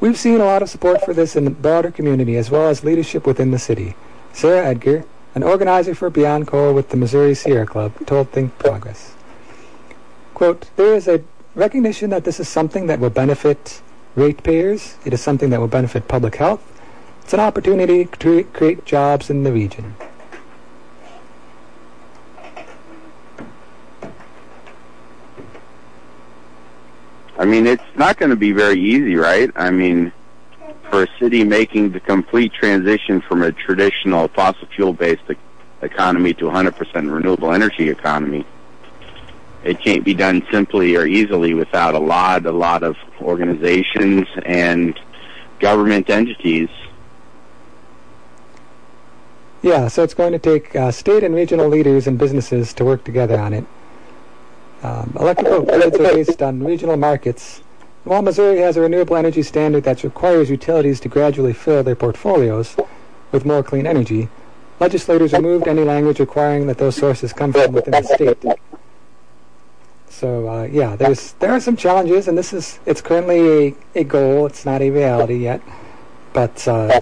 We've 0.00 0.18
seen 0.18 0.40
a 0.40 0.44
lot 0.44 0.62
of 0.62 0.70
support 0.70 1.04
for 1.04 1.14
this 1.14 1.36
in 1.36 1.44
the 1.44 1.50
broader 1.50 1.90
community 1.90 2.36
as 2.36 2.50
well 2.50 2.68
as 2.68 2.82
leadership 2.82 3.26
within 3.26 3.50
the 3.50 3.58
city. 3.58 3.94
Sarah 4.32 4.66
Edgar, 4.66 5.04
an 5.34 5.42
organizer 5.42 5.94
for 5.94 6.10
Beyond 6.10 6.46
Coal 6.46 6.74
with 6.74 6.88
the 6.88 6.96
Missouri 6.96 7.34
Sierra 7.34 7.66
Club, 7.66 7.92
told 8.06 8.32
ThinkProgress. 8.32 9.12
Quote, 10.34 10.70
there 10.76 10.94
is 10.94 11.06
a 11.06 11.22
recognition 11.54 12.10
that 12.10 12.24
this 12.24 12.40
is 12.40 12.48
something 12.48 12.86
that 12.86 12.98
will 12.98 13.10
benefit 13.10 13.80
ratepayers. 14.16 14.96
It 15.04 15.12
is 15.12 15.20
something 15.20 15.50
that 15.50 15.60
will 15.60 15.68
benefit 15.68 16.08
public 16.08 16.36
health. 16.36 16.62
It's 17.22 17.34
an 17.34 17.40
opportunity 17.40 18.06
to 18.06 18.44
create 18.44 18.84
jobs 18.84 19.30
in 19.30 19.44
the 19.44 19.52
region. 19.52 19.94
I 27.38 27.44
mean, 27.46 27.66
it's 27.66 27.82
not 27.94 28.18
going 28.18 28.30
to 28.30 28.36
be 28.36 28.52
very 28.52 28.78
easy, 28.78 29.16
right? 29.16 29.50
I 29.56 29.70
mean, 29.70 30.12
city 31.20 31.44
making 31.44 31.92
the 31.92 32.00
complete 32.00 32.52
transition 32.52 33.20
from 33.20 33.42
a 33.42 33.52
traditional 33.52 34.26
fossil 34.28 34.66
fuel 34.74 34.92
based 34.92 35.22
economy 35.82 36.34
to 36.34 36.46
100% 36.46 37.12
renewable 37.12 37.52
energy 37.52 37.88
economy, 37.88 38.44
it 39.62 39.78
can't 39.78 40.04
be 40.04 40.14
done 40.14 40.44
simply 40.50 40.96
or 40.96 41.06
easily 41.06 41.54
without 41.54 41.94
a 41.94 41.98
lot, 41.98 42.46
a 42.46 42.50
lot 42.50 42.82
of 42.82 42.96
organizations 43.20 44.26
and 44.46 44.98
government 45.60 46.08
entities. 46.08 46.70
Yeah, 49.62 49.88
so 49.88 50.02
it's 50.02 50.14
going 50.14 50.32
to 50.32 50.38
take 50.38 50.74
uh, 50.74 50.90
state 50.90 51.22
and 51.22 51.34
regional 51.34 51.68
leaders 51.68 52.06
and 52.06 52.18
businesses 52.18 52.72
to 52.74 52.84
work 52.84 53.04
together 53.04 53.38
on 53.38 53.52
it. 53.52 53.66
Um, 54.82 55.12
electrical 55.20 55.60
grids 55.60 55.96
are 55.96 56.14
based 56.14 56.40
on 56.40 56.64
regional 56.64 56.96
markets. 56.96 57.62
While 58.10 58.22
Missouri 58.22 58.58
has 58.58 58.76
a 58.76 58.80
renewable 58.80 59.14
energy 59.14 59.44
standard 59.44 59.84
that 59.84 60.02
requires 60.02 60.50
utilities 60.50 60.98
to 60.98 61.08
gradually 61.08 61.52
fill 61.52 61.84
their 61.84 61.94
portfolios 61.94 62.74
with 63.30 63.44
more 63.44 63.62
clean 63.62 63.86
energy, 63.86 64.28
legislators 64.80 65.32
removed 65.32 65.68
any 65.68 65.84
language 65.84 66.18
requiring 66.18 66.66
that 66.66 66.78
those 66.78 66.96
sources 66.96 67.32
come 67.32 67.52
from 67.52 67.70
within 67.70 67.92
the 67.92 68.02
state. 68.02 68.58
So 70.08 70.48
uh, 70.48 70.64
yeah, 70.64 70.96
there's 70.96 71.34
there 71.34 71.52
are 71.52 71.60
some 71.60 71.76
challenges, 71.76 72.26
and 72.26 72.36
this 72.36 72.52
is 72.52 72.80
it's 72.84 73.00
currently 73.00 73.68
a, 73.94 74.00
a 74.00 74.02
goal. 74.02 74.44
It's 74.46 74.66
not 74.66 74.82
a 74.82 74.90
reality 74.90 75.36
yet, 75.36 75.62
but 76.32 76.66
uh, 76.66 77.00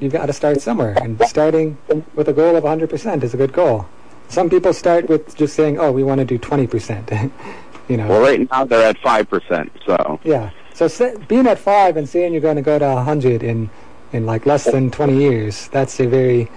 you've 0.00 0.14
got 0.14 0.26
to 0.26 0.32
start 0.32 0.62
somewhere, 0.62 0.96
and 1.02 1.20
starting 1.26 1.76
with 2.14 2.26
a 2.28 2.32
goal 2.32 2.56
of 2.56 2.64
100% 2.64 3.22
is 3.22 3.34
a 3.34 3.36
good 3.36 3.52
goal. 3.52 3.86
Some 4.28 4.48
people 4.48 4.72
start 4.72 5.10
with 5.10 5.36
just 5.36 5.54
saying, 5.54 5.78
"Oh, 5.78 5.92
we 5.92 6.02
want 6.02 6.20
to 6.20 6.24
do 6.24 6.38
20%," 6.38 7.30
you 7.88 7.96
know. 7.96 8.08
Well, 8.08 8.20
right 8.20 8.48
now 8.50 8.64
they're 8.64 8.88
at 8.88 8.98
5%, 8.98 9.70
so. 9.86 10.20
Yeah. 10.24 10.50
So 10.74 11.16
being 11.28 11.46
at 11.46 11.58
five 11.58 11.96
and 11.96 12.08
seeing 12.08 12.32
you're 12.32 12.40
going 12.40 12.56
to 12.56 12.62
go 12.62 12.78
to 12.78 12.86
100 12.86 13.42
in 13.42 13.70
in 14.12 14.26
like 14.26 14.46
less 14.46 14.64
than 14.64 14.90
20 14.90 15.16
years, 15.16 15.68
that's 15.68 15.98
a 16.00 16.06
very 16.06 16.50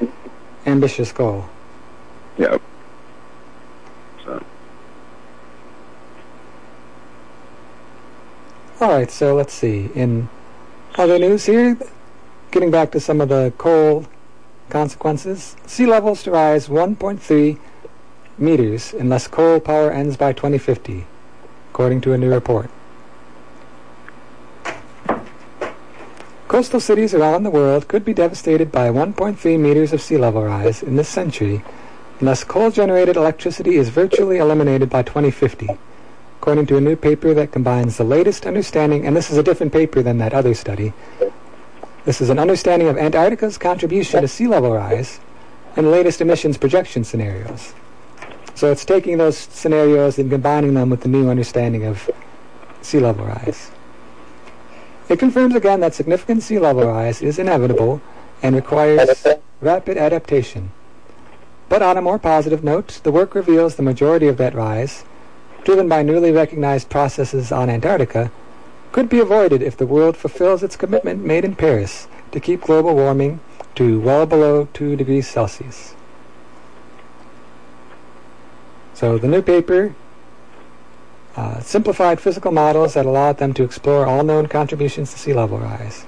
ambitious 0.66 1.12
goal. 1.12 1.46
Yep. 2.38 2.62
So, 4.26 4.44
All 8.82 8.90
right, 8.90 9.10
so 9.10 9.36
let's 9.36 9.54
see. 9.54 9.90
In 9.96 10.28
other 10.96 11.18
news 11.18 11.46
here, 11.46 11.78
getting 12.52 12.72
back 12.72 12.92
to 12.92 13.00
some 13.00 13.22
of 13.22 13.30
the 13.30 13.54
coal 13.58 14.06
consequences, 14.70 15.56
sea 15.66 15.86
levels 15.86 16.24
to 16.24 16.32
rise 16.32 16.68
1.3 16.68 17.58
meters 18.38 18.94
unless 18.94 19.28
coal 19.28 19.60
power 19.60 19.92
ends 19.92 20.18
by 20.18 20.34
2050, 20.34 21.06
according 21.76 22.00
to 22.00 22.14
a 22.14 22.18
new 22.18 22.32
report. 22.32 22.70
Coastal 26.48 26.80
cities 26.80 27.14
around 27.14 27.44
the 27.44 27.50
world 27.50 27.90
could 27.90 28.06
be 28.06 28.14
devastated 28.14 28.72
by 28.72 28.88
1.3 28.88 29.60
meters 29.60 29.92
of 29.92 30.02
sea 30.02 30.18
level 30.18 30.46
rise 30.46 30.82
in 30.82 30.96
this 30.96 31.10
century 31.10 31.62
unless 32.22 32.46
coal-generated 32.46 33.18
electricity 33.18 33.76
is 33.76 33.90
virtually 33.90 34.38
eliminated 34.38 34.90
by 34.90 35.04
2050 35.04 35.68
according 36.40 36.66
to 36.66 36.78
a 36.78 36.82
new 36.82 36.96
paper 36.96 37.34
that 37.34 37.52
combines 37.52 37.98
the 37.98 38.06
latest 38.06 38.46
understanding, 38.46 39.06
and 39.06 39.14
this 39.14 39.30
is 39.30 39.38
a 39.38 39.44
different 39.44 39.74
paper 39.74 40.02
than 40.02 40.18
that 40.20 40.34
other 40.34 40.54
study. 40.54 40.94
This 42.06 42.22
is 42.22 42.30
an 42.30 42.40
understanding 42.40 42.88
of 42.88 42.98
Antarctica's 42.98 43.58
contribution 43.58 44.22
to 44.22 44.30
sea 44.30 44.48
level 44.48 44.72
rise 44.72 45.20
and 45.76 45.92
latest 45.92 46.22
emissions 46.22 46.56
projection 46.56 47.04
scenarios. 47.04 47.74
So 48.56 48.72
it's 48.72 48.86
taking 48.86 49.18
those 49.18 49.38
scenarios 49.38 50.18
and 50.18 50.30
combining 50.30 50.74
them 50.74 50.90
with 50.90 51.02
the 51.02 51.10
new 51.10 51.30
understanding 51.30 51.86
of 51.86 52.10
sea 52.82 53.00
level 53.00 53.26
rise. 53.26 53.72
It 55.10 55.20
confirms 55.20 55.56
again 55.56 55.82
that 55.82 55.94
significant 55.94 56.42
sea 56.42 56.58
level 56.58 56.88
rise 56.88 57.22
is 57.22 57.38
inevitable 57.38 58.02
and 58.42 58.56
requires 58.56 59.28
rapid 59.62 59.98
adaptation. 59.98 60.72
But 61.70 61.82
on 61.82 61.98
a 61.98 62.02
more 62.02 62.18
positive 62.18 62.64
note, 62.64 63.02
the 63.04 63.12
work 63.12 63.36
reveals 63.36 63.76
the 63.76 63.84
majority 63.84 64.28
of 64.28 64.38
that 64.38 64.56
rise 64.56 65.04
driven 65.66 65.90
by 65.90 66.04
newly 66.04 66.32
recognized 66.32 66.90
processes 66.90 67.52
on 67.52 67.70
Antarctica, 67.70 68.32
could 68.92 69.10
be 69.10 69.20
avoided 69.20 69.62
if 69.62 69.76
the 69.76 69.88
world 69.88 70.16
fulfills 70.16 70.64
its 70.64 70.78
commitment 70.78 71.26
made 71.26 71.44
in 71.44 71.56
Paris 71.56 72.08
to 72.32 72.40
keep 72.40 72.62
global 72.62 72.96
warming 72.96 73.40
to 73.74 74.00
well 74.00 74.26
below 74.28 74.70
2 74.74 74.96
degrees 74.96 75.28
Celsius. 75.28 75.95
So 78.96 79.20
the 79.20 79.28
new 79.28 79.44
paper 79.44 79.94
uh, 81.36 81.60
simplified 81.60 82.20
physical 82.20 82.52
models 82.52 82.96
that 82.96 83.06
allowed 83.06 83.38
them 83.38 83.54
to 83.54 83.64
explore 83.64 84.08
all 84.08 84.24
known 84.24 84.48
contributions 84.48 85.14
to 85.14 85.20
sea 85.20 85.34
level 85.34 85.60
rise. 85.60 86.06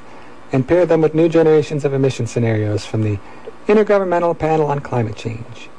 and 0.52 0.68
paired 0.68 0.90
them 0.90 1.02
with 1.02 1.14
new 1.14 1.30
generations 1.30 1.84
of 1.84 1.94
emission 1.94 2.28
scenarios 2.28 2.86
from 2.86 3.04
the 3.04 3.20
Intergovernmental 3.68 4.38
Panel 4.38 4.68
on 4.68 4.80
Climate 4.80 5.16
Change. 5.16 5.70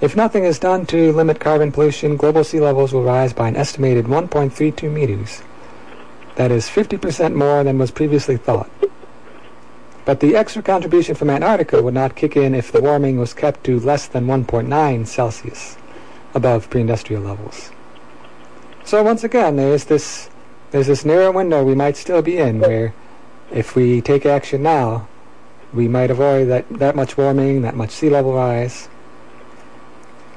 If 0.00 0.14
nothing 0.14 0.44
is 0.44 0.58
done 0.58 0.84
to 0.86 1.12
limit 1.12 1.40
carbon 1.40 1.72
pollution, 1.72 2.16
global 2.16 2.44
sea 2.44 2.60
levels 2.60 2.92
will 2.92 3.02
rise 3.02 3.32
by 3.32 3.48
an 3.48 3.56
estimated 3.56 4.04
1.32 4.04 4.90
meters. 4.92 5.42
That 6.36 6.50
is 6.50 6.66
50% 6.66 7.34
more 7.34 7.64
than 7.64 7.78
was 7.78 7.90
previously 7.90 8.36
thought. 8.36 8.68
But 10.04 10.20
the 10.20 10.36
extra 10.36 10.62
contribution 10.62 11.14
from 11.14 11.30
Antarctica 11.30 11.82
would 11.82 11.94
not 11.94 12.16
kick 12.16 12.36
in 12.36 12.54
if 12.54 12.70
the 12.70 12.82
warming 12.82 13.18
was 13.18 13.32
kept 13.32 13.64
to 13.64 13.80
less 13.80 14.06
than 14.06 14.26
1.9 14.26 15.06
Celsius 15.06 15.76
above 16.34 16.68
pre-industrial 16.68 17.22
levels. 17.22 17.70
So 18.84 19.02
once 19.02 19.24
again, 19.24 19.56
there's 19.56 19.84
this 19.84 20.28
there's 20.72 20.88
this 20.88 21.04
narrow 21.04 21.30
window 21.30 21.62
we 21.62 21.76
might 21.76 21.96
still 21.96 22.20
be 22.20 22.36
in 22.36 22.58
where 22.58 22.92
if 23.52 23.76
we 23.76 24.00
take 24.00 24.26
action 24.26 24.62
now, 24.62 25.06
we 25.72 25.86
might 25.86 26.10
avoid 26.10 26.46
that, 26.46 26.68
that 26.68 26.96
much 26.96 27.16
warming, 27.16 27.62
that 27.62 27.76
much 27.76 27.90
sea 27.90 28.10
level 28.10 28.34
rise. 28.34 28.88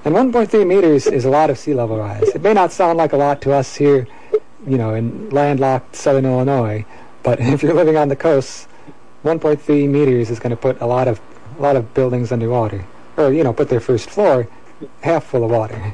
And 0.06 0.14
1.3 0.14 0.68
meters 0.68 1.08
is 1.08 1.26
a 1.26 1.30
lot 1.32 1.50
of 1.50 1.58
sea 1.58 1.74
level 1.74 1.98
rise. 1.98 2.30
It 2.30 2.44
may 2.44 2.54
not 2.54 2.72
sound 2.72 3.00
like 3.00 3.14
a 3.14 3.18
lot 3.18 3.42
to 3.42 3.52
us 3.52 3.76
here, 3.76 4.08
you 4.68 4.78
know, 4.78 4.94
in 4.94 5.30
landlocked 5.32 5.96
southern 5.96 6.26
Illinois, 6.26 6.86
but 7.24 7.40
if 7.42 7.64
you're 7.64 7.74
living 7.74 7.98
on 7.98 8.10
the 8.10 8.16
coast, 8.16 8.68
1.3 9.24 9.90
meters 9.90 10.30
is 10.30 10.40
going 10.40 10.52
to 10.52 10.58
put 10.58 10.80
a 10.82 10.86
lot 10.86 11.08
of 11.08 11.20
a 11.58 11.62
lot 11.62 11.76
of 11.76 11.94
buildings 11.94 12.32
underwater, 12.32 12.86
or 13.16 13.34
you 13.34 13.44
know, 13.44 13.52
put 13.52 13.70
their 13.70 13.80
first 13.80 14.10
floor 14.10 14.48
half 15.02 15.24
full 15.26 15.44
of 15.44 15.50
water. 15.50 15.94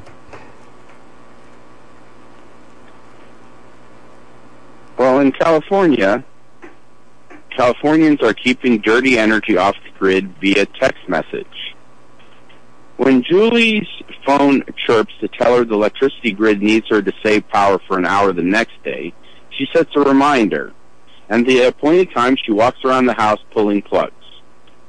Well, 4.98 5.20
in 5.20 5.32
California, 5.32 6.24
Californians 7.56 8.20
are 8.22 8.34
keeping 8.34 8.78
dirty 8.78 9.18
energy 9.18 9.56
off 9.56 9.76
the 9.84 9.98
grid 9.98 10.34
via 10.40 10.66
text 10.66 11.08
message. 11.08 11.74
When 12.96 13.22
Julie's 13.22 13.88
phone 14.24 14.62
chirps 14.86 15.12
to 15.20 15.28
tell 15.28 15.56
her 15.56 15.64
the 15.64 15.74
electricity 15.74 16.32
grid 16.32 16.62
needs 16.62 16.88
her 16.90 17.02
to 17.02 17.12
save 17.24 17.48
power 17.48 17.80
for 17.86 17.98
an 17.98 18.06
hour 18.06 18.32
the 18.32 18.42
next 18.42 18.82
day, 18.84 19.12
she 19.50 19.66
sets 19.72 19.90
a 19.96 20.00
reminder. 20.00 20.72
And 21.28 21.46
the 21.46 21.62
appointed 21.62 22.12
time, 22.12 22.36
she 22.36 22.52
walks 22.52 22.84
around 22.84 23.06
the 23.06 23.14
house 23.14 23.40
pulling 23.50 23.82
plugs. 23.82 24.12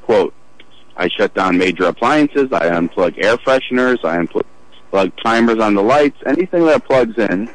Quote, 0.04 0.34
I 0.98 1.10
shut 1.10 1.34
down 1.34 1.58
major 1.58 1.86
appliances, 1.86 2.52
I 2.52 2.70
unplug 2.70 3.24
air 3.24 3.38
fresheners, 3.38 4.04
I 4.06 4.18
unplug 4.18 5.12
timers 5.24 5.60
on 5.60 5.76
the 5.76 5.84
lights, 5.84 6.18
anything 6.26 6.66
that 6.68 6.86
plugs 6.86 7.18
in 7.18 7.50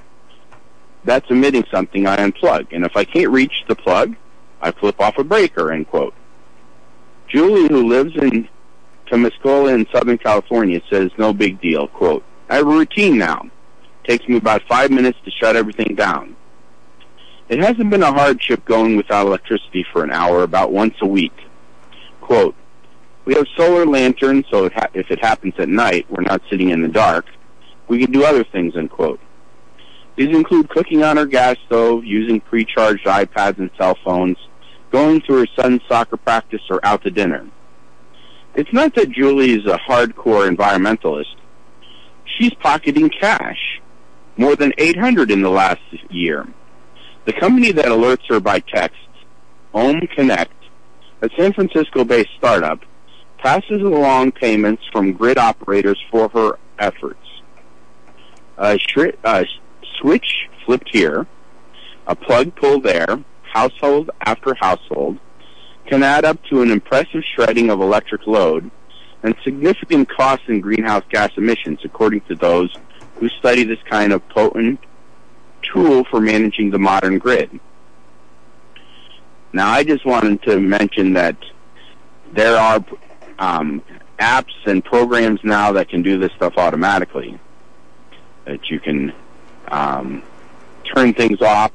that's 1.05 1.31
emitting 1.31 1.65
something, 1.71 2.07
I 2.07 2.17
unplug. 2.17 2.69
And 2.73 2.85
if 2.85 2.97
I 2.97 3.05
can't 3.05 3.31
reach 3.31 3.65
the 3.69 3.75
plug, 3.75 4.15
I 4.61 4.71
flip 4.71 5.01
off 5.01 5.19
a 5.19 5.25
breaker, 5.25 5.73
end 5.73 5.89
quote. 5.89 6.15
Julie, 7.29 7.69
who 7.69 7.89
lives 7.89 8.15
in 8.17 8.49
Temescal 9.11 9.73
in 9.73 9.87
Southern 9.93 10.19
California, 10.19 10.81
says 10.91 11.11
no 11.17 11.33
big 11.33 11.61
deal, 11.61 11.89
quote, 11.89 12.25
I 12.49 12.57
have 12.57 12.67
a 12.67 12.71
routine 12.71 13.17
now. 13.17 13.49
Takes 14.05 14.27
me 14.29 14.37
about 14.37 14.63
five 14.69 14.91
minutes 14.91 15.19
to 15.25 15.31
shut 15.31 15.57
everything 15.57 15.95
down. 15.95 16.37
It 17.51 17.59
hasn't 17.59 17.91
been 17.91 18.05
a 18.05 18.13
hardship 18.13 18.65
going 18.65 18.97
without 18.97 19.27
electricity 19.27 19.85
for 19.93 20.05
an 20.05 20.13
hour 20.13 20.45
about 20.45 20.71
once 20.71 20.95
a 21.03 21.07
week. 21.07 21.35
Quote, 22.21 22.55
we 23.25 23.35
have 23.35 23.45
solar 23.57 23.85
lanterns, 23.85 24.45
so 24.49 24.67
if 24.67 25.11
it 25.11 25.19
happens 25.19 25.55
at 25.59 25.69
night, 25.69 26.07
we're 26.09 26.23
not 26.23 26.43
sitting 26.49 26.71
in 26.71 26.81
the 26.81 26.89
dark. 26.89 27.27
We 27.89 27.99
can 27.99 28.13
do 28.13 28.25
other 28.25 28.45
things, 28.45 28.77
end 28.77 28.91
quote. 28.91 29.19
These 30.15 30.29
include 30.29 30.69
cooking 30.69 31.03
on 31.03 31.17
her 31.17 31.27
gas 31.27 31.57
stove, 31.67 32.05
using 32.05 32.41
pre-charged 32.41 33.05
iPads 33.05 33.59
and 33.59 33.71
cell 33.77 33.99
phones, 34.05 34.37
going 34.93 35.21
to 35.23 35.35
her 35.35 35.47
son's 35.57 35.81
soccer 35.89 36.19
practice, 36.19 36.63
or 36.71 36.79
out 36.87 37.03
to 37.03 37.11
dinner. 37.11 37.45
It's 38.55 38.73
not 38.73 38.95
that 38.95 39.11
Julie 39.11 39.55
is 39.55 39.67
a 39.67 39.77
hardcore 39.77 40.49
environmentalist. 40.49 41.35
She's 42.39 42.55
pocketing 42.55 43.11
cash, 43.11 43.81
more 44.37 44.55
than 44.55 44.73
800 44.79 45.33
in 45.33 45.43
the 45.43 45.51
last 45.51 45.81
year. 46.11 46.47
The 47.31 47.39
company 47.39 47.71
that 47.71 47.85
alerts 47.85 48.29
her 48.29 48.41
by 48.41 48.59
text, 48.59 48.99
Ohm 49.73 50.01
Connect, 50.17 50.53
a 51.23 51.31
San 51.39 51.53
Francisco-based 51.53 52.31
startup, 52.37 52.81
passes 53.39 53.83
along 53.83 54.33
payments 54.33 54.83
from 54.91 55.13
grid 55.13 55.39
operators 55.39 55.97
for 56.11 56.29
her 56.31 56.59
efforts. 56.81 57.25
A, 58.59 58.77
shri- 58.81 59.15
a 59.23 59.47
switch 60.01 60.49
flipped 60.67 60.89
here, 60.93 61.29
a 62.09 62.17
plug 62.17 62.57
pulled 62.57 62.83
there, 62.83 63.23
household 63.43 64.11
after 64.23 64.57
household, 64.57 65.21
can 65.87 66.03
add 66.03 66.25
up 66.25 66.43
to 66.51 66.63
an 66.63 66.71
impressive 66.73 67.23
shredding 67.37 67.71
of 67.71 67.81
electric 67.81 68.27
load 68.27 68.69
and 69.23 69.37
significant 69.45 70.09
costs 70.09 70.47
in 70.49 70.61
greenhouse 70.61 71.05
gas 71.11 71.31
emissions, 71.37 71.79
according 71.85 72.23
to 72.23 72.35
those 72.35 72.75
who 73.21 73.29
study 73.39 73.63
this 73.63 73.79
kind 73.89 74.13
of 74.13 74.29
potent 74.31 74.81
tool 75.63 76.05
for 76.05 76.21
managing 76.21 76.71
the 76.71 76.79
modern 76.79 77.19
grid. 77.19 77.61
Now, 79.53 79.71
I 79.71 79.83
just 79.83 80.05
wanted 80.07 80.43
to 80.45 80.61
mention 80.61 81.15
that 81.15 81.37
there 82.33 82.57
are 82.57 82.85
um, 83.39 83.83
apps 84.19 84.55
and 84.67 84.85
programs 84.85 85.41
now 85.43 85.73
that 85.73 85.89
can 85.89 86.03
do 86.03 86.19
this 86.19 86.31
stuff 86.37 86.55
automatically. 86.57 87.39
That 88.45 88.71
you 88.71 88.79
can 88.79 89.13
um, 89.69 90.23
turn 90.95 91.15
things 91.15 91.41
off 91.43 91.73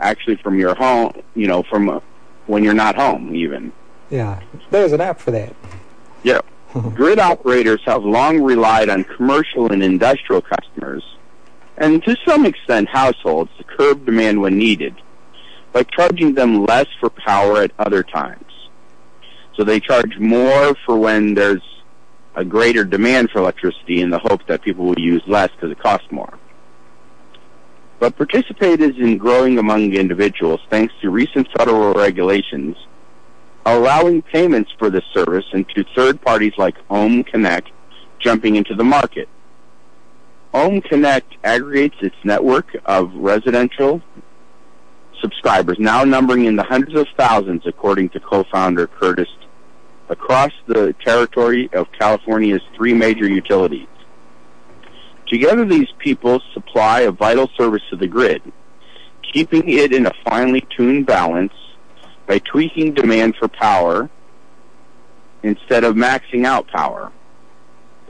actually 0.00 0.36
from 0.36 0.58
your 0.58 0.74
home, 0.74 1.12
you 1.34 1.46
know, 1.46 1.62
from 1.62 1.88
uh, 1.88 2.00
when 2.46 2.64
you're 2.64 2.74
not 2.74 2.96
home 2.96 3.34
even. 3.34 3.72
Yeah, 4.10 4.40
there's 4.70 4.92
an 4.92 5.00
app 5.00 5.20
for 5.20 5.30
that. 5.30 5.54
Yeah. 6.22 6.40
Grid 6.94 7.18
operators 7.18 7.80
have 7.84 8.04
long 8.04 8.40
relied 8.40 8.90
on 8.90 9.04
commercial 9.04 9.72
and 9.72 9.82
industrial 9.82 10.42
customers, 10.42 11.02
and 11.80 12.02
to 12.04 12.16
some 12.26 12.46
extent 12.46 12.88
households, 12.88 13.50
to 13.58 13.64
curb 13.64 14.06
demand 14.06 14.40
when 14.40 14.56
needed 14.56 14.94
by 15.72 15.82
charging 15.82 16.34
them 16.34 16.64
less 16.64 16.86
for 17.00 17.10
power 17.10 17.62
at 17.62 17.72
other 17.78 18.02
times. 18.02 18.44
So 19.56 19.64
they 19.64 19.80
charge 19.80 20.18
more 20.18 20.74
for 20.86 20.96
when 20.96 21.34
there's 21.34 21.62
a 22.36 22.44
greater 22.44 22.84
demand 22.84 23.30
for 23.30 23.40
electricity 23.40 24.00
in 24.00 24.10
the 24.10 24.18
hope 24.18 24.46
that 24.46 24.62
people 24.62 24.84
will 24.84 24.98
use 24.98 25.22
less 25.26 25.50
because 25.50 25.72
it 25.72 25.78
costs 25.80 26.06
more 26.12 26.38
but 27.98 28.16
participated 28.16 28.96
in 28.98 29.18
growing 29.18 29.58
among 29.58 29.92
individuals 29.92 30.60
thanks 30.70 30.94
to 31.02 31.10
recent 31.10 31.46
federal 31.58 31.92
regulations 31.92 32.76
allowing 33.66 34.22
payments 34.22 34.70
for 34.78 34.90
this 34.90 35.04
service 35.12 35.44
into 35.52 35.84
third 35.94 36.20
parties 36.22 36.52
like 36.56 36.76
OhmConnect 36.88 37.66
jumping 38.18 38.56
into 38.56 38.74
the 38.74 38.84
market. 38.84 39.28
OhmConnect 40.52 41.22
aggregates 41.44 41.96
its 42.00 42.16
network 42.24 42.76
of 42.84 43.14
residential 43.14 44.02
subscribers, 45.20 45.76
now 45.78 46.02
numbering 46.02 46.46
in 46.46 46.56
the 46.56 46.62
hundreds 46.62 46.98
of 46.98 47.06
thousands, 47.16 47.62
according 47.66 48.08
to 48.10 48.20
co-founder 48.20 48.88
Curtis, 48.88 49.28
across 50.08 50.50
the 50.66 50.94
territory 51.04 51.70
of 51.72 51.86
California's 51.92 52.62
three 52.76 52.94
major 52.94 53.28
utilities. 53.28 53.86
Together, 55.28 55.64
these 55.64 55.88
people 55.98 56.42
supply 56.52 57.02
a 57.02 57.12
vital 57.12 57.48
service 57.56 57.82
to 57.90 57.96
the 57.96 58.08
grid, 58.08 58.42
keeping 59.32 59.68
it 59.68 59.92
in 59.92 60.06
a 60.06 60.12
finely 60.24 60.66
tuned 60.76 61.06
balance 61.06 61.52
by 62.26 62.40
tweaking 62.40 62.94
demand 62.94 63.36
for 63.36 63.46
power 63.46 64.10
instead 65.44 65.84
of 65.84 65.94
maxing 65.94 66.44
out 66.44 66.66
power. 66.66 67.12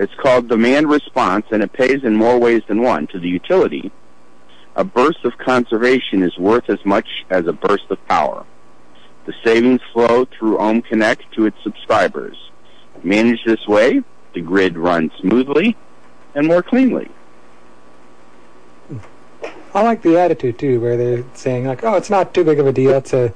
It's 0.01 0.15
called 0.15 0.49
demand 0.49 0.89
response, 0.89 1.45
and 1.51 1.63
it 1.63 1.75
pays 1.75 2.05
in 2.05 2.15
more 2.17 2.39
ways 2.39 2.63
than 2.67 2.81
one. 2.81 3.07
To 3.09 3.19
the 3.19 3.29
utility, 3.29 3.93
a 4.75 4.83
burst 4.83 5.27
of 5.27 5.37
conservation 5.37 6.23
is 6.23 6.39
worth 6.39 6.71
as 6.71 6.83
much 6.87 7.07
as 7.29 7.47
a 7.47 7.53
burst 7.53 7.85
of 7.91 7.99
power. 8.09 8.47
The 9.27 9.35
savings 9.45 9.83
flow 9.93 10.25
through 10.25 10.57
OhmConnect 10.57 11.33
to 11.33 11.45
its 11.45 11.59
subscribers. 11.63 12.51
Managed 13.05 13.43
this 13.45 13.69
way, 13.69 14.03
the 14.33 14.41
grid 14.41 14.79
runs 14.79 15.13
smoothly 15.21 15.77
and 16.35 16.47
more 16.47 16.63
cleanly. 16.63 17.11
I 19.75 19.83
like 19.83 20.01
the 20.01 20.19
attitude 20.19 20.59
too, 20.59 20.81
where 20.81 20.97
they're 20.97 21.25
saying 21.35 21.67
like, 21.67 21.85
"Oh, 21.85 21.97
it's 21.97 22.09
not 22.09 22.33
too 22.33 22.43
big 22.43 22.59
of 22.59 22.67
a 22.67 22.73
deal 22.73 23.03
to 23.03 23.35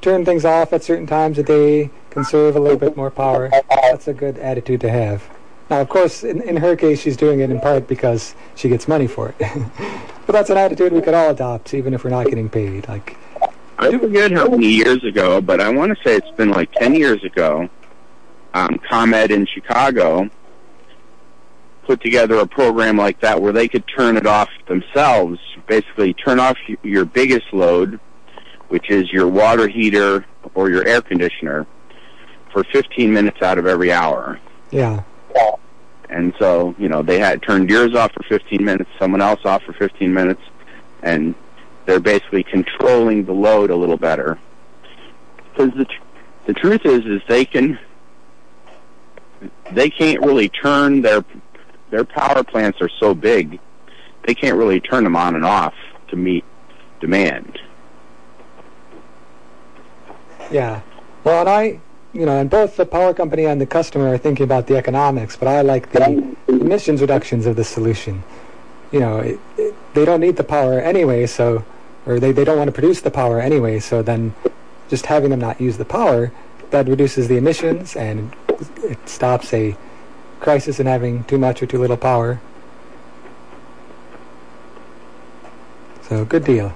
turn 0.00 0.24
things 0.24 0.44
off 0.44 0.72
at 0.72 0.84
certain 0.84 1.08
times 1.08 1.40
of 1.40 1.46
day, 1.46 1.90
conserve 2.10 2.54
a 2.54 2.60
little 2.60 2.78
bit 2.78 2.96
more 2.96 3.10
power." 3.10 3.50
That's 3.68 4.06
a 4.06 4.14
good 4.14 4.38
attitude 4.38 4.80
to 4.82 4.90
have. 4.90 5.28
Now, 5.70 5.80
of 5.80 5.88
course, 5.88 6.24
in, 6.24 6.42
in 6.42 6.56
her 6.56 6.76
case, 6.76 7.00
she's 7.00 7.16
doing 7.16 7.40
it 7.40 7.50
in 7.50 7.60
part 7.60 7.88
because 7.88 8.34
she 8.54 8.68
gets 8.68 8.86
money 8.86 9.06
for 9.06 9.30
it. 9.30 9.36
but 10.26 10.32
that's 10.32 10.50
an 10.50 10.56
attitude 10.56 10.92
we 10.92 11.00
could 11.00 11.14
all 11.14 11.30
adopt, 11.30 11.72
even 11.74 11.94
if 11.94 12.04
we're 12.04 12.10
not 12.10 12.26
getting 12.26 12.48
paid. 12.48 12.86
Like, 12.86 13.16
I 13.78 13.90
do 13.90 13.98
forget 13.98 14.30
how 14.30 14.48
many 14.48 14.68
years 14.68 15.02
ago, 15.04 15.40
but 15.40 15.60
I 15.60 15.70
want 15.70 15.96
to 15.96 16.04
say 16.04 16.16
it's 16.16 16.30
been 16.32 16.50
like 16.50 16.70
ten 16.72 16.94
years 16.94 17.22
ago. 17.24 17.68
Um, 18.52 18.78
ComEd 18.88 19.32
in 19.32 19.46
Chicago 19.46 20.30
put 21.84 22.00
together 22.00 22.36
a 22.36 22.46
program 22.46 22.96
like 22.96 23.20
that 23.20 23.40
where 23.40 23.52
they 23.52 23.68
could 23.68 23.84
turn 23.86 24.16
it 24.16 24.26
off 24.26 24.48
themselves, 24.68 25.38
basically 25.66 26.14
turn 26.14 26.40
off 26.40 26.56
your 26.82 27.04
biggest 27.04 27.52
load, 27.52 28.00
which 28.68 28.90
is 28.90 29.12
your 29.12 29.28
water 29.28 29.68
heater 29.68 30.24
or 30.54 30.70
your 30.70 30.86
air 30.86 31.02
conditioner, 31.02 31.66
for 32.52 32.64
15 32.64 33.12
minutes 33.12 33.42
out 33.42 33.58
of 33.58 33.66
every 33.66 33.92
hour. 33.92 34.40
Yeah. 34.70 35.02
And 36.08 36.34
so, 36.38 36.74
you 36.78 36.88
know, 36.88 37.02
they 37.02 37.18
had 37.18 37.42
turned 37.42 37.70
yours 37.70 37.94
off 37.94 38.12
for 38.12 38.22
15 38.28 38.64
minutes, 38.64 38.90
someone 38.98 39.20
else 39.20 39.40
off 39.44 39.62
for 39.62 39.72
15 39.72 40.12
minutes, 40.12 40.42
and 41.02 41.34
they're 41.86 42.00
basically 42.00 42.44
controlling 42.44 43.24
the 43.24 43.32
load 43.32 43.70
a 43.70 43.76
little 43.76 43.96
better. 43.96 44.38
Because 45.50 45.72
the 45.76 45.84
tr- 45.84 46.02
the 46.46 46.54
truth 46.54 46.82
is, 46.84 47.04
is 47.06 47.22
they 47.28 47.44
can 47.44 47.78
they 49.72 49.88
can't 49.90 50.20
really 50.20 50.48
turn 50.48 51.00
their 51.02 51.24
their 51.90 52.04
power 52.04 52.42
plants 52.42 52.80
are 52.80 52.90
so 53.00 53.14
big, 53.14 53.60
they 54.26 54.34
can't 54.34 54.56
really 54.56 54.80
turn 54.80 55.04
them 55.04 55.16
on 55.16 55.34
and 55.34 55.44
off 55.44 55.74
to 56.08 56.16
meet 56.16 56.44
demand. 57.00 57.58
Yeah. 60.50 60.80
Well, 61.22 61.40
and 61.40 61.48
I, 61.48 61.80
you 62.14 62.24
know, 62.24 62.38
and 62.38 62.48
both 62.48 62.76
the 62.76 62.86
power 62.86 63.12
company 63.12 63.44
and 63.44 63.60
the 63.60 63.66
customer 63.66 64.14
are 64.14 64.18
thinking 64.18 64.44
about 64.44 64.68
the 64.68 64.76
economics, 64.76 65.36
but 65.36 65.48
I 65.48 65.62
like 65.62 65.90
the 65.90 66.36
emissions 66.46 67.00
reductions 67.00 67.44
of 67.44 67.56
the 67.56 67.64
solution. 67.64 68.22
You 68.92 69.00
know, 69.00 69.18
it, 69.18 69.40
it, 69.58 69.74
they 69.94 70.04
don't 70.04 70.20
need 70.20 70.36
the 70.36 70.44
power 70.44 70.78
anyway, 70.78 71.26
so, 71.26 71.64
or 72.06 72.20
they, 72.20 72.30
they 72.30 72.44
don't 72.44 72.56
want 72.56 72.68
to 72.68 72.72
produce 72.72 73.00
the 73.00 73.10
power 73.10 73.40
anyway, 73.40 73.80
so 73.80 74.00
then 74.00 74.32
just 74.88 75.06
having 75.06 75.30
them 75.30 75.40
not 75.40 75.60
use 75.60 75.76
the 75.76 75.84
power, 75.84 76.30
that 76.70 76.86
reduces 76.86 77.26
the 77.26 77.36
emissions 77.36 77.96
and 77.96 78.32
it 78.84 79.08
stops 79.08 79.52
a 79.52 79.76
crisis 80.38 80.78
in 80.78 80.86
having 80.86 81.24
too 81.24 81.38
much 81.38 81.62
or 81.62 81.66
too 81.66 81.78
little 81.78 81.96
power. 81.96 82.40
So, 86.02 86.24
good 86.24 86.44
deal. 86.44 86.74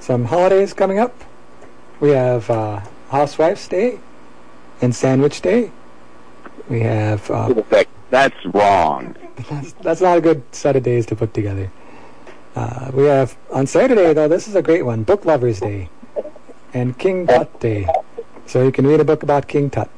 Some 0.00 0.26
holidays 0.26 0.74
coming 0.74 0.98
up. 0.98 1.14
We 1.98 2.10
have 2.10 2.50
uh, 2.50 2.80
Housewife's 3.08 3.68
Day 3.68 3.98
and 4.80 4.94
Sandwich 4.94 5.40
Day. 5.40 5.70
We 6.68 6.80
have. 6.80 7.30
Uh, 7.30 7.62
That's 8.10 8.44
wrong. 8.46 9.14
that's, 9.50 9.72
that's 9.74 10.00
not 10.00 10.18
a 10.18 10.20
good 10.20 10.42
set 10.52 10.76
of 10.76 10.82
days 10.82 11.06
to 11.06 11.16
put 11.16 11.34
together. 11.34 11.70
Uh, 12.54 12.90
we 12.94 13.04
have 13.04 13.36
on 13.52 13.66
Saturday 13.66 14.14
though. 14.14 14.28
This 14.28 14.48
is 14.48 14.54
a 14.54 14.62
great 14.62 14.82
one: 14.82 15.02
Book 15.02 15.24
Lovers 15.24 15.60
Day 15.60 15.90
and 16.72 16.98
King 16.98 17.26
Tut 17.26 17.60
Day. 17.60 17.86
So 18.46 18.62
you 18.62 18.72
can 18.72 18.86
read 18.86 19.00
a 19.00 19.04
book 19.04 19.22
about 19.22 19.48
King 19.48 19.70
Tut. 19.70 19.90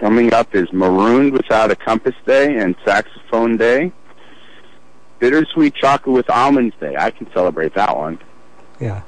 Coming 0.00 0.32
up 0.32 0.54
is 0.54 0.72
Marooned 0.72 1.32
Without 1.32 1.70
a 1.70 1.76
Compass 1.76 2.14
Day 2.26 2.56
and 2.58 2.74
Saxophone 2.84 3.56
Day. 3.56 3.92
Bittersweet 5.18 5.74
Chocolate 5.74 6.14
with 6.14 6.30
Almonds 6.30 6.74
Day. 6.80 6.96
I 6.98 7.10
can 7.10 7.30
celebrate 7.32 7.74
that 7.74 7.96
one. 7.96 8.18
Yeah. 8.80 9.02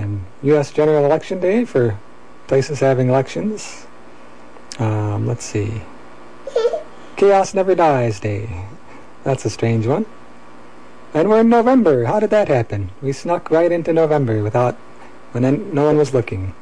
And 0.00 0.24
U.S. 0.42 0.72
General 0.72 1.04
Election 1.04 1.40
Day 1.40 1.66
for 1.66 1.98
places 2.46 2.80
having 2.80 3.08
elections. 3.08 3.86
Um, 4.78 5.26
let's 5.26 5.44
see. 5.44 5.82
Chaos 7.16 7.52
Never 7.52 7.74
Dies 7.74 8.18
Day. 8.18 8.64
That's 9.24 9.44
a 9.44 9.50
strange 9.50 9.86
one. 9.86 10.06
And 11.12 11.28
we're 11.28 11.40
in 11.40 11.50
November. 11.50 12.06
How 12.06 12.18
did 12.18 12.30
that 12.30 12.48
happen? 12.48 12.90
We 13.02 13.12
snuck 13.12 13.50
right 13.50 13.70
into 13.70 13.92
November 13.92 14.42
without 14.42 14.74
when 15.32 15.74
no 15.74 15.84
one 15.84 15.98
was 15.98 16.14
looking. 16.14 16.54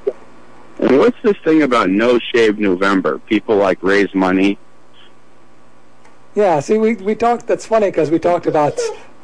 And 0.81 0.99
what's 0.99 1.21
this 1.23 1.37
thing 1.45 1.63
about 1.63 1.91
No 1.91 2.19
Shave 2.19 2.59
November? 2.59 3.19
People 3.19 3.57
like 3.57 3.81
raise 3.83 4.13
money. 4.15 4.59
Yeah, 6.35 6.59
see, 6.59 6.77
we, 6.79 6.95
we 6.97 7.15
talked, 7.15 7.47
that's 7.47 7.67
funny 7.67 7.87
because 7.87 8.11
we 8.11 8.19
talked 8.19 8.47
about 8.47 8.79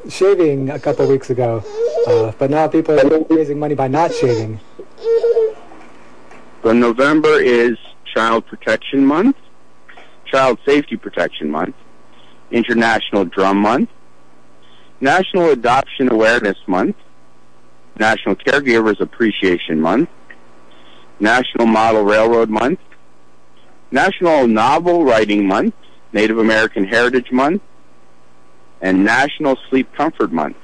shaving 0.09 0.69
a 0.69 0.79
couple 0.79 1.05
weeks 1.07 1.29
ago, 1.29 1.63
uh, 2.07 2.31
but 2.37 2.49
now 2.49 2.67
people 2.67 2.99
are 2.99 3.19
raising 3.29 3.59
money 3.59 3.75
by 3.75 3.87
not 3.87 4.13
shaving. 4.13 4.59
So 6.63 6.71
November 6.73 7.39
is 7.39 7.77
Child 8.13 8.45
Protection 8.47 9.05
Month, 9.05 9.35
Child 10.31 10.59
Safety 10.65 10.97
Protection 10.97 11.49
Month, 11.49 11.75
International 12.51 13.25
Drum 13.25 13.57
Month, 13.57 13.89
National 15.01 15.51
Adoption 15.51 16.11
Awareness 16.11 16.57
Month, 16.67 16.95
National 17.99 18.35
Caregivers 18.35 18.99
Appreciation 18.99 19.79
Month, 19.79 20.09
National 21.19 21.67
Model 21.67 22.03
Railroad 22.03 22.49
Month, 22.49 22.79
National 23.91 24.47
Novel 24.47 25.05
Writing 25.05 25.47
Month, 25.47 25.75
Native 26.13 26.37
American 26.37 26.85
Heritage 26.85 27.31
Month, 27.31 27.61
and 28.81 29.03
National 29.03 29.57
Sleep 29.69 29.91
Comfort 29.95 30.31
Month. 30.31 30.57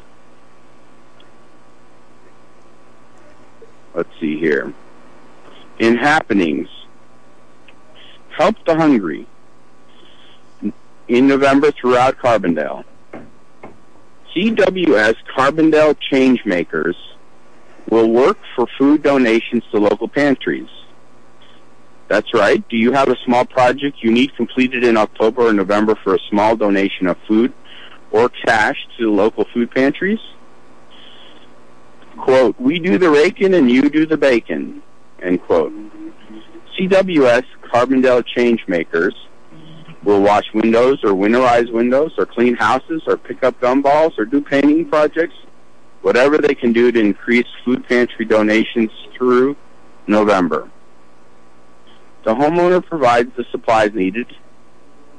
Let's 3.93 4.09
see 4.19 4.39
here. 4.39 4.73
In 5.79 5.97
happenings, 5.97 6.67
Help 8.37 8.55
the 8.65 8.75
Hungry 8.75 9.27
in 11.07 11.27
November 11.27 11.71
throughout 11.71 12.17
Carbondale. 12.17 12.85
CWS 14.33 15.15
Carbondale 15.35 15.95
Changemakers 16.11 16.95
will 17.89 18.09
work 18.09 18.37
for 18.55 18.65
food 18.77 19.03
donations 19.03 19.63
to 19.71 19.79
local 19.79 20.07
pantries. 20.07 20.69
That's 22.07 22.33
right. 22.33 22.65
Do 22.69 22.77
you 22.77 22.93
have 22.93 23.09
a 23.09 23.15
small 23.25 23.45
project 23.45 23.97
you 24.01 24.11
need 24.11 24.35
completed 24.35 24.83
in 24.83 24.95
October 24.95 25.47
or 25.47 25.53
November 25.53 25.95
for 26.03 26.15
a 26.15 26.19
small 26.29 26.55
donation 26.55 27.07
of 27.07 27.17
food 27.27 27.53
or 28.11 28.29
cash 28.29 28.77
to 28.97 29.11
local 29.11 29.45
food 29.53 29.71
pantries? 29.71 30.19
Quote, 32.21 32.59
we 32.59 32.77
do 32.77 32.99
the 32.99 33.09
raking 33.09 33.55
and 33.55 33.69
you 33.69 33.89
do 33.89 34.05
the 34.05 34.15
bacon, 34.15 34.83
end 35.23 35.41
quote. 35.41 35.73
CWS 36.77 37.45
Carbondale 37.73 38.23
Changemakers 38.37 39.13
will 40.03 40.21
wash 40.21 40.45
windows 40.53 40.99
or 41.03 41.13
winterize 41.13 41.71
windows 41.73 42.13
or 42.19 42.27
clean 42.27 42.55
houses 42.55 43.01
or 43.07 43.17
pick 43.17 43.43
up 43.43 43.59
gumballs 43.59 44.19
or 44.19 44.25
do 44.25 44.39
painting 44.39 44.87
projects, 44.87 45.33
whatever 46.03 46.37
they 46.37 46.53
can 46.53 46.71
do 46.71 46.91
to 46.91 46.99
increase 46.99 47.47
food 47.65 47.87
pantry 47.87 48.25
donations 48.25 48.91
through 49.17 49.57
November. 50.05 50.69
The 52.23 52.35
homeowner 52.35 52.85
provides 52.85 53.35
the 53.35 53.45
supplies 53.51 53.93
needed, 53.95 54.27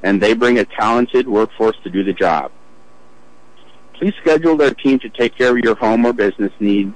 and 0.05 0.23
they 0.23 0.35
bring 0.35 0.61
a 0.61 0.65
talented 0.65 1.27
workforce 1.27 1.77
to 1.83 1.91
do 1.91 2.05
the 2.05 2.13
job. 2.13 2.53
Please 4.03 4.15
schedule 4.21 4.57
their 4.57 4.75
team 4.75 4.99
to 4.99 5.09
take 5.09 5.39
care 5.39 5.57
of 5.57 5.59
your 5.59 5.77
home 5.77 6.05
or 6.05 6.13
business 6.13 6.51
needs 6.59 6.93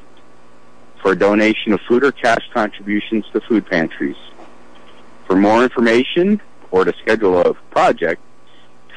for 1.01 1.13
a 1.13 1.17
donation 1.17 1.73
of 1.73 1.81
food 1.83 2.03
or 2.03 2.11
cash 2.11 2.43
contributions 2.53 3.25
to 3.33 3.41
food 3.43 3.65
pantries. 3.65 4.17
For 5.29 5.37
more 5.37 5.63
information 5.63 6.41
or 6.73 6.85
to 6.85 6.93
schedule 7.01 7.39
a 7.39 7.55
project, 7.71 8.21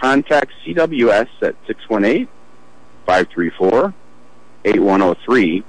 contact 0.01 0.51
CWS 0.65 1.27
at 1.43 1.55
618-534-8103 3.07 5.63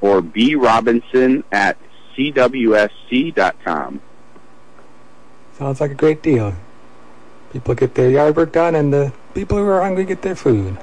or 0.00 0.22
B. 0.22 0.54
Robinson 0.54 1.44
at 1.52 1.76
CWSC.com. 2.16 4.00
Sounds 5.52 5.82
like 5.82 5.90
a 5.90 5.96
great 5.96 6.22
deal. 6.22 6.54
People 7.52 7.74
get 7.74 7.94
their 7.94 8.08
yard 8.08 8.36
work 8.36 8.52
done, 8.52 8.74
and 8.74 8.90
the 8.90 9.12
people 9.34 9.58
who 9.58 9.66
are 9.66 9.82
hungry 9.82 10.06
get 10.06 10.22
their 10.22 10.34
food. 10.34 10.78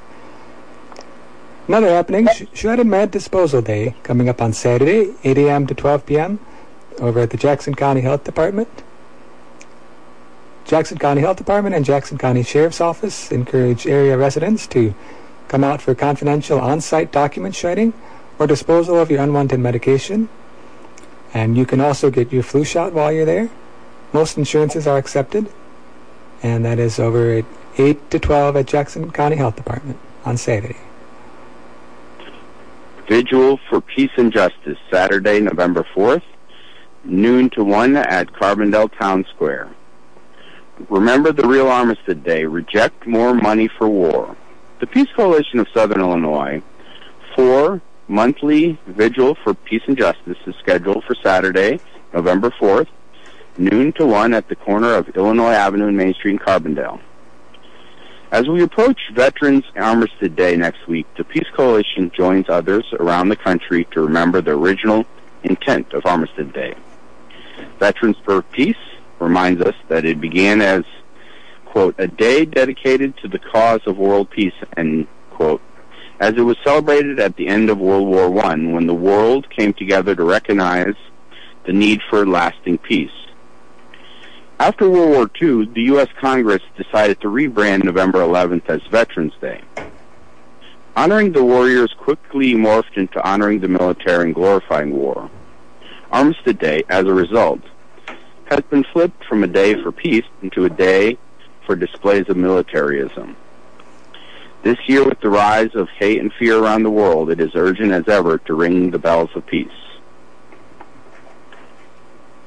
Another 1.70 1.90
happening, 1.90 2.26
Sh- 2.26 2.64
Med 2.64 3.12
Disposal 3.12 3.62
Day, 3.62 3.94
coming 4.02 4.28
up 4.28 4.42
on 4.42 4.52
Saturday, 4.52 5.14
8 5.22 5.38
a.m. 5.38 5.68
to 5.68 5.74
12 5.74 6.04
p.m., 6.04 6.40
over 6.98 7.20
at 7.20 7.30
the 7.30 7.36
Jackson 7.36 7.76
County 7.76 8.00
Health 8.00 8.24
Department. 8.24 8.82
Jackson 10.64 10.98
County 10.98 11.20
Health 11.20 11.36
Department 11.36 11.76
and 11.76 11.84
Jackson 11.84 12.18
County 12.18 12.42
Sheriff's 12.42 12.80
Office 12.80 13.30
encourage 13.30 13.86
area 13.86 14.18
residents 14.18 14.66
to 14.66 14.96
come 15.46 15.62
out 15.62 15.80
for 15.80 15.94
confidential 15.94 16.58
on-site 16.58 17.12
document 17.12 17.54
shredding 17.54 17.94
or 18.40 18.48
disposal 18.48 18.98
of 18.98 19.08
your 19.08 19.22
unwanted 19.22 19.60
medication. 19.60 20.28
And 21.32 21.56
you 21.56 21.66
can 21.66 21.80
also 21.80 22.10
get 22.10 22.32
your 22.32 22.42
flu 22.42 22.64
shot 22.64 22.92
while 22.94 23.12
you're 23.12 23.24
there. 23.24 23.48
Most 24.12 24.36
insurances 24.36 24.88
are 24.88 24.98
accepted. 24.98 25.48
And 26.42 26.64
that 26.64 26.80
is 26.80 26.98
over 26.98 27.30
at 27.30 27.44
8 27.78 28.10
to 28.10 28.18
12 28.18 28.56
at 28.56 28.66
Jackson 28.66 29.12
County 29.12 29.36
Health 29.36 29.54
Department 29.54 30.00
on 30.24 30.36
Saturday. 30.36 30.89
Vigil 33.10 33.58
for 33.68 33.80
Peace 33.80 34.12
and 34.18 34.32
Justice, 34.32 34.78
Saturday, 34.88 35.40
November 35.40 35.84
4th, 35.96 36.22
noon 37.02 37.50
to 37.50 37.64
1 37.64 37.96
at 37.96 38.32
Carbondale 38.32 38.96
Town 39.00 39.26
Square. 39.34 39.68
Remember 40.88 41.32
the 41.32 41.44
real 41.44 41.66
Armistice 41.66 42.18
Day. 42.22 42.44
Reject 42.44 43.08
more 43.08 43.34
money 43.34 43.68
for 43.76 43.88
war. 43.88 44.36
The 44.78 44.86
Peace 44.86 45.08
Coalition 45.16 45.58
of 45.58 45.66
Southern 45.74 46.00
Illinois, 46.00 46.62
four 47.34 47.82
monthly 48.06 48.78
Vigil 48.86 49.36
for 49.42 49.54
Peace 49.54 49.82
and 49.88 49.98
Justice 49.98 50.38
is 50.46 50.54
scheduled 50.60 51.02
for 51.02 51.16
Saturday, 51.16 51.80
November 52.14 52.50
4th, 52.60 52.86
noon 53.58 53.92
to 53.94 54.06
1 54.06 54.34
at 54.34 54.48
the 54.48 54.54
corner 54.54 54.94
of 54.94 55.08
Illinois 55.16 55.54
Avenue 55.54 55.88
and 55.88 55.96
Main 55.96 56.14
Street 56.14 56.34
in 56.34 56.38
Carbondale. 56.38 57.00
As 58.32 58.46
we 58.46 58.62
approach 58.62 59.00
Veterans 59.12 59.64
Armistice 59.74 60.30
Day 60.36 60.54
next 60.54 60.86
week, 60.86 61.04
the 61.16 61.24
Peace 61.24 61.48
Coalition 61.52 62.12
joins 62.14 62.48
others 62.48 62.84
around 62.92 63.28
the 63.28 63.34
country 63.34 63.86
to 63.90 64.02
remember 64.02 64.40
the 64.40 64.52
original 64.52 65.04
intent 65.42 65.92
of 65.94 66.06
Armistice 66.06 66.46
Day. 66.52 66.74
Veterans 67.80 68.16
for 68.24 68.42
Peace 68.42 68.76
reminds 69.18 69.60
us 69.62 69.74
that 69.88 70.04
it 70.04 70.20
began 70.20 70.62
as, 70.62 70.84
quote, 71.64 71.96
a 71.98 72.06
day 72.06 72.44
dedicated 72.44 73.16
to 73.16 73.26
the 73.26 73.40
cause 73.40 73.80
of 73.86 73.98
world 73.98 74.30
peace, 74.30 74.54
end 74.76 75.08
quote, 75.30 75.60
as 76.20 76.34
it 76.36 76.42
was 76.42 76.56
celebrated 76.62 77.18
at 77.18 77.34
the 77.34 77.48
end 77.48 77.68
of 77.68 77.78
World 77.78 78.06
War 78.06 78.26
I 78.44 78.54
when 78.54 78.86
the 78.86 78.94
world 78.94 79.50
came 79.50 79.72
together 79.72 80.14
to 80.14 80.22
recognize 80.22 80.94
the 81.66 81.72
need 81.72 82.00
for 82.08 82.24
lasting 82.24 82.78
peace. 82.78 83.10
After 84.60 84.90
World 84.90 85.08
War 85.12 85.30
II, 85.40 85.72
the 85.72 85.84
U.S. 85.84 86.08
Congress 86.20 86.60
decided 86.76 87.18
to 87.22 87.28
rebrand 87.28 87.82
November 87.82 88.18
11th 88.18 88.68
as 88.68 88.82
Veterans 88.90 89.32
Day. 89.40 89.62
Honoring 90.94 91.32
the 91.32 91.42
warriors 91.42 91.94
quickly 91.96 92.52
morphed 92.52 92.98
into 92.98 93.26
honoring 93.26 93.60
the 93.60 93.68
military 93.68 94.26
and 94.26 94.34
glorifying 94.34 94.90
war. 94.90 95.30
Armistice 96.12 96.56
Day, 96.56 96.82
as 96.90 97.06
a 97.06 97.14
result, 97.14 97.62
has 98.50 98.60
been 98.68 98.84
flipped 98.84 99.24
from 99.24 99.42
a 99.42 99.46
day 99.46 99.82
for 99.82 99.92
peace 99.92 100.26
into 100.42 100.66
a 100.66 100.70
day 100.70 101.16
for 101.64 101.74
displays 101.74 102.28
of 102.28 102.36
militarism. 102.36 103.36
This 104.62 104.76
year, 104.86 105.06
with 105.06 105.20
the 105.20 105.30
rise 105.30 105.74
of 105.74 105.88
hate 105.88 106.20
and 106.20 106.30
fear 106.34 106.58
around 106.58 106.82
the 106.82 106.90
world, 106.90 107.30
it 107.30 107.40
is 107.40 107.52
urgent 107.54 107.92
as 107.92 108.08
ever 108.08 108.36
to 108.36 108.52
ring 108.52 108.90
the 108.90 108.98
bells 108.98 109.30
of 109.34 109.46
peace. 109.46 109.89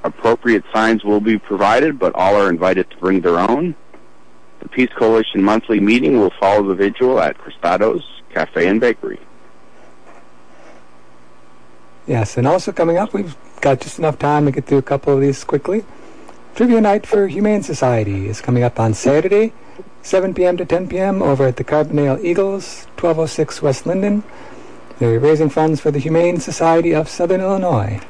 Appropriate 0.04 0.64
signs 0.74 1.04
will 1.04 1.22
be 1.22 1.38
provided, 1.38 1.98
but 1.98 2.14
all 2.16 2.36
are 2.36 2.50
invited 2.50 2.90
to 2.92 2.98
bring 2.98 3.22
their 3.22 3.40
own. 3.40 3.76
The 4.60 4.70
Peace 4.70 4.90
Coalition 4.98 5.42
monthly 5.42 5.80
meeting 5.80 6.20
will 6.20 6.32
follow 6.40 6.64
the 6.68 6.76
vigil 6.76 7.20
at 7.20 7.38
Cristaudo's 7.38 8.04
Cafe 8.30 8.68
and 8.68 8.82
Bakery. 8.82 9.20
Yes, 12.06 12.38
and 12.38 12.46
also 12.46 12.72
coming 12.74 12.98
up, 12.98 13.14
we've 13.14 13.36
got 13.62 13.80
just 13.80 13.98
enough 13.98 14.20
time 14.20 14.46
to 14.46 14.52
get 14.52 14.66
through 14.66 14.80
a 14.80 14.82
couple 14.82 15.14
of 15.14 15.22
these 15.22 15.44
quickly. 15.44 15.86
Trivia 16.56 16.82
night 16.82 17.08
for 17.08 17.28
Humane 17.28 17.64
Society 17.64 18.28
is 18.28 18.42
coming 18.42 18.64
up 18.64 18.80
on 18.80 18.94
Saturday, 18.94 19.54
7 20.02 20.34
p.m. 20.34 20.58
to 20.58 20.66
10 20.66 20.90
p.m. 20.90 21.22
over 21.22 21.48
at 21.48 21.56
the 21.56 21.64
Carbondale 21.64 22.24
Eagles, 22.24 22.86
1206 23.00 23.62
West 23.62 23.86
Linden. 23.86 24.24
They're 25.00 25.20
raising 25.20 25.50
funds 25.50 25.80
for 25.80 25.92
the 25.92 26.00
Humane 26.00 26.40
Society 26.40 26.94
of 26.94 27.10
Southern 27.10 27.42
Illinois. 27.42 28.02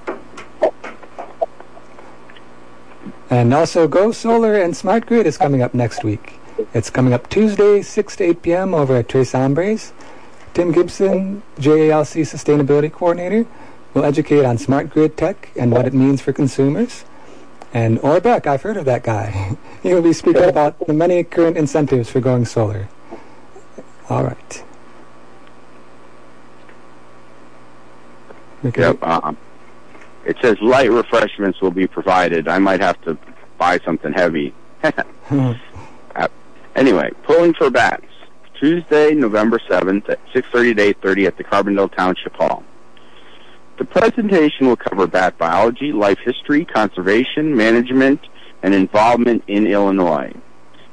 And 3.33 3.51
also, 3.51 3.87
Go 3.87 4.11
Solar 4.11 4.61
and 4.61 4.77
Smart 4.77 5.07
Grid 5.07 5.25
is 5.25 5.39
coming 5.39 5.63
up 5.63 5.73
next 5.73 6.03
week. 6.03 6.35
It's 6.71 6.91
coming 6.91 7.13
up 7.13 7.27
Tuesday, 7.31 7.81
6 7.81 8.15
to 8.17 8.23
8 8.25 8.41
p.m. 8.43 8.75
over 8.75 8.95
at 8.97 9.09
Tres 9.09 9.31
Hombres. 9.31 9.91
Tim 10.53 10.71
Gibson, 10.71 11.41
JALC 11.57 12.21
Sustainability 12.21 12.91
Coordinator, 12.91 13.47
will 13.95 14.05
educate 14.05 14.45
on 14.45 14.59
smart 14.59 14.91
grid 14.91 15.17
tech 15.17 15.49
and 15.55 15.71
what 15.71 15.87
it 15.87 15.95
means 15.95 16.21
for 16.21 16.31
consumers. 16.31 17.05
And 17.73 17.97
Orbeck, 18.01 18.45
I've 18.45 18.61
heard 18.61 18.77
of 18.77 18.85
that 18.85 19.01
guy. 19.01 19.57
he 19.81 19.95
will 19.95 20.03
be 20.03 20.13
speaking 20.13 20.43
about 20.43 20.85
the 20.85 20.93
many 20.93 21.23
current 21.23 21.57
incentives 21.57 22.11
for 22.11 22.19
going 22.19 22.45
solar. 22.45 22.87
All 24.11 24.23
right. 24.23 24.63
Okay. 28.63 28.81
Yep. 28.81 29.01
Um, 29.01 29.37
it 30.25 30.37
says 30.41 30.57
light 30.61 30.89
refreshments 30.89 31.61
will 31.61 31.71
be 31.71 31.87
provided. 31.87 32.47
I 32.47 32.59
might 32.59 32.81
have 32.81 33.01
to 33.03 33.17
buy 33.57 33.79
something 33.79 34.13
heavy. 34.13 34.53
Uh, 36.15 36.27
anyway, 36.75 37.09
pulling 37.23 37.53
for 37.55 37.71
bats. 37.71 38.05
Tuesday, 38.59 39.15
November 39.15 39.59
7th 39.67 40.07
at 40.09 40.19
6.30 40.27 40.77
to 40.77 40.93
8.30 40.93 41.27
at 41.27 41.37
the 41.37 41.43
Carbondale 41.43 41.93
Township 41.93 42.35
Hall. 42.35 42.63
The 43.77 43.85
presentation 43.85 44.67
will 44.67 44.75
cover 44.75 45.07
bat 45.07 45.37
biology, 45.37 45.91
life 45.91 46.19
history, 46.23 46.63
conservation, 46.63 47.55
management, 47.57 48.21
and 48.61 48.73
involvement 48.73 49.43
in 49.47 49.65
Illinois. 49.65 50.33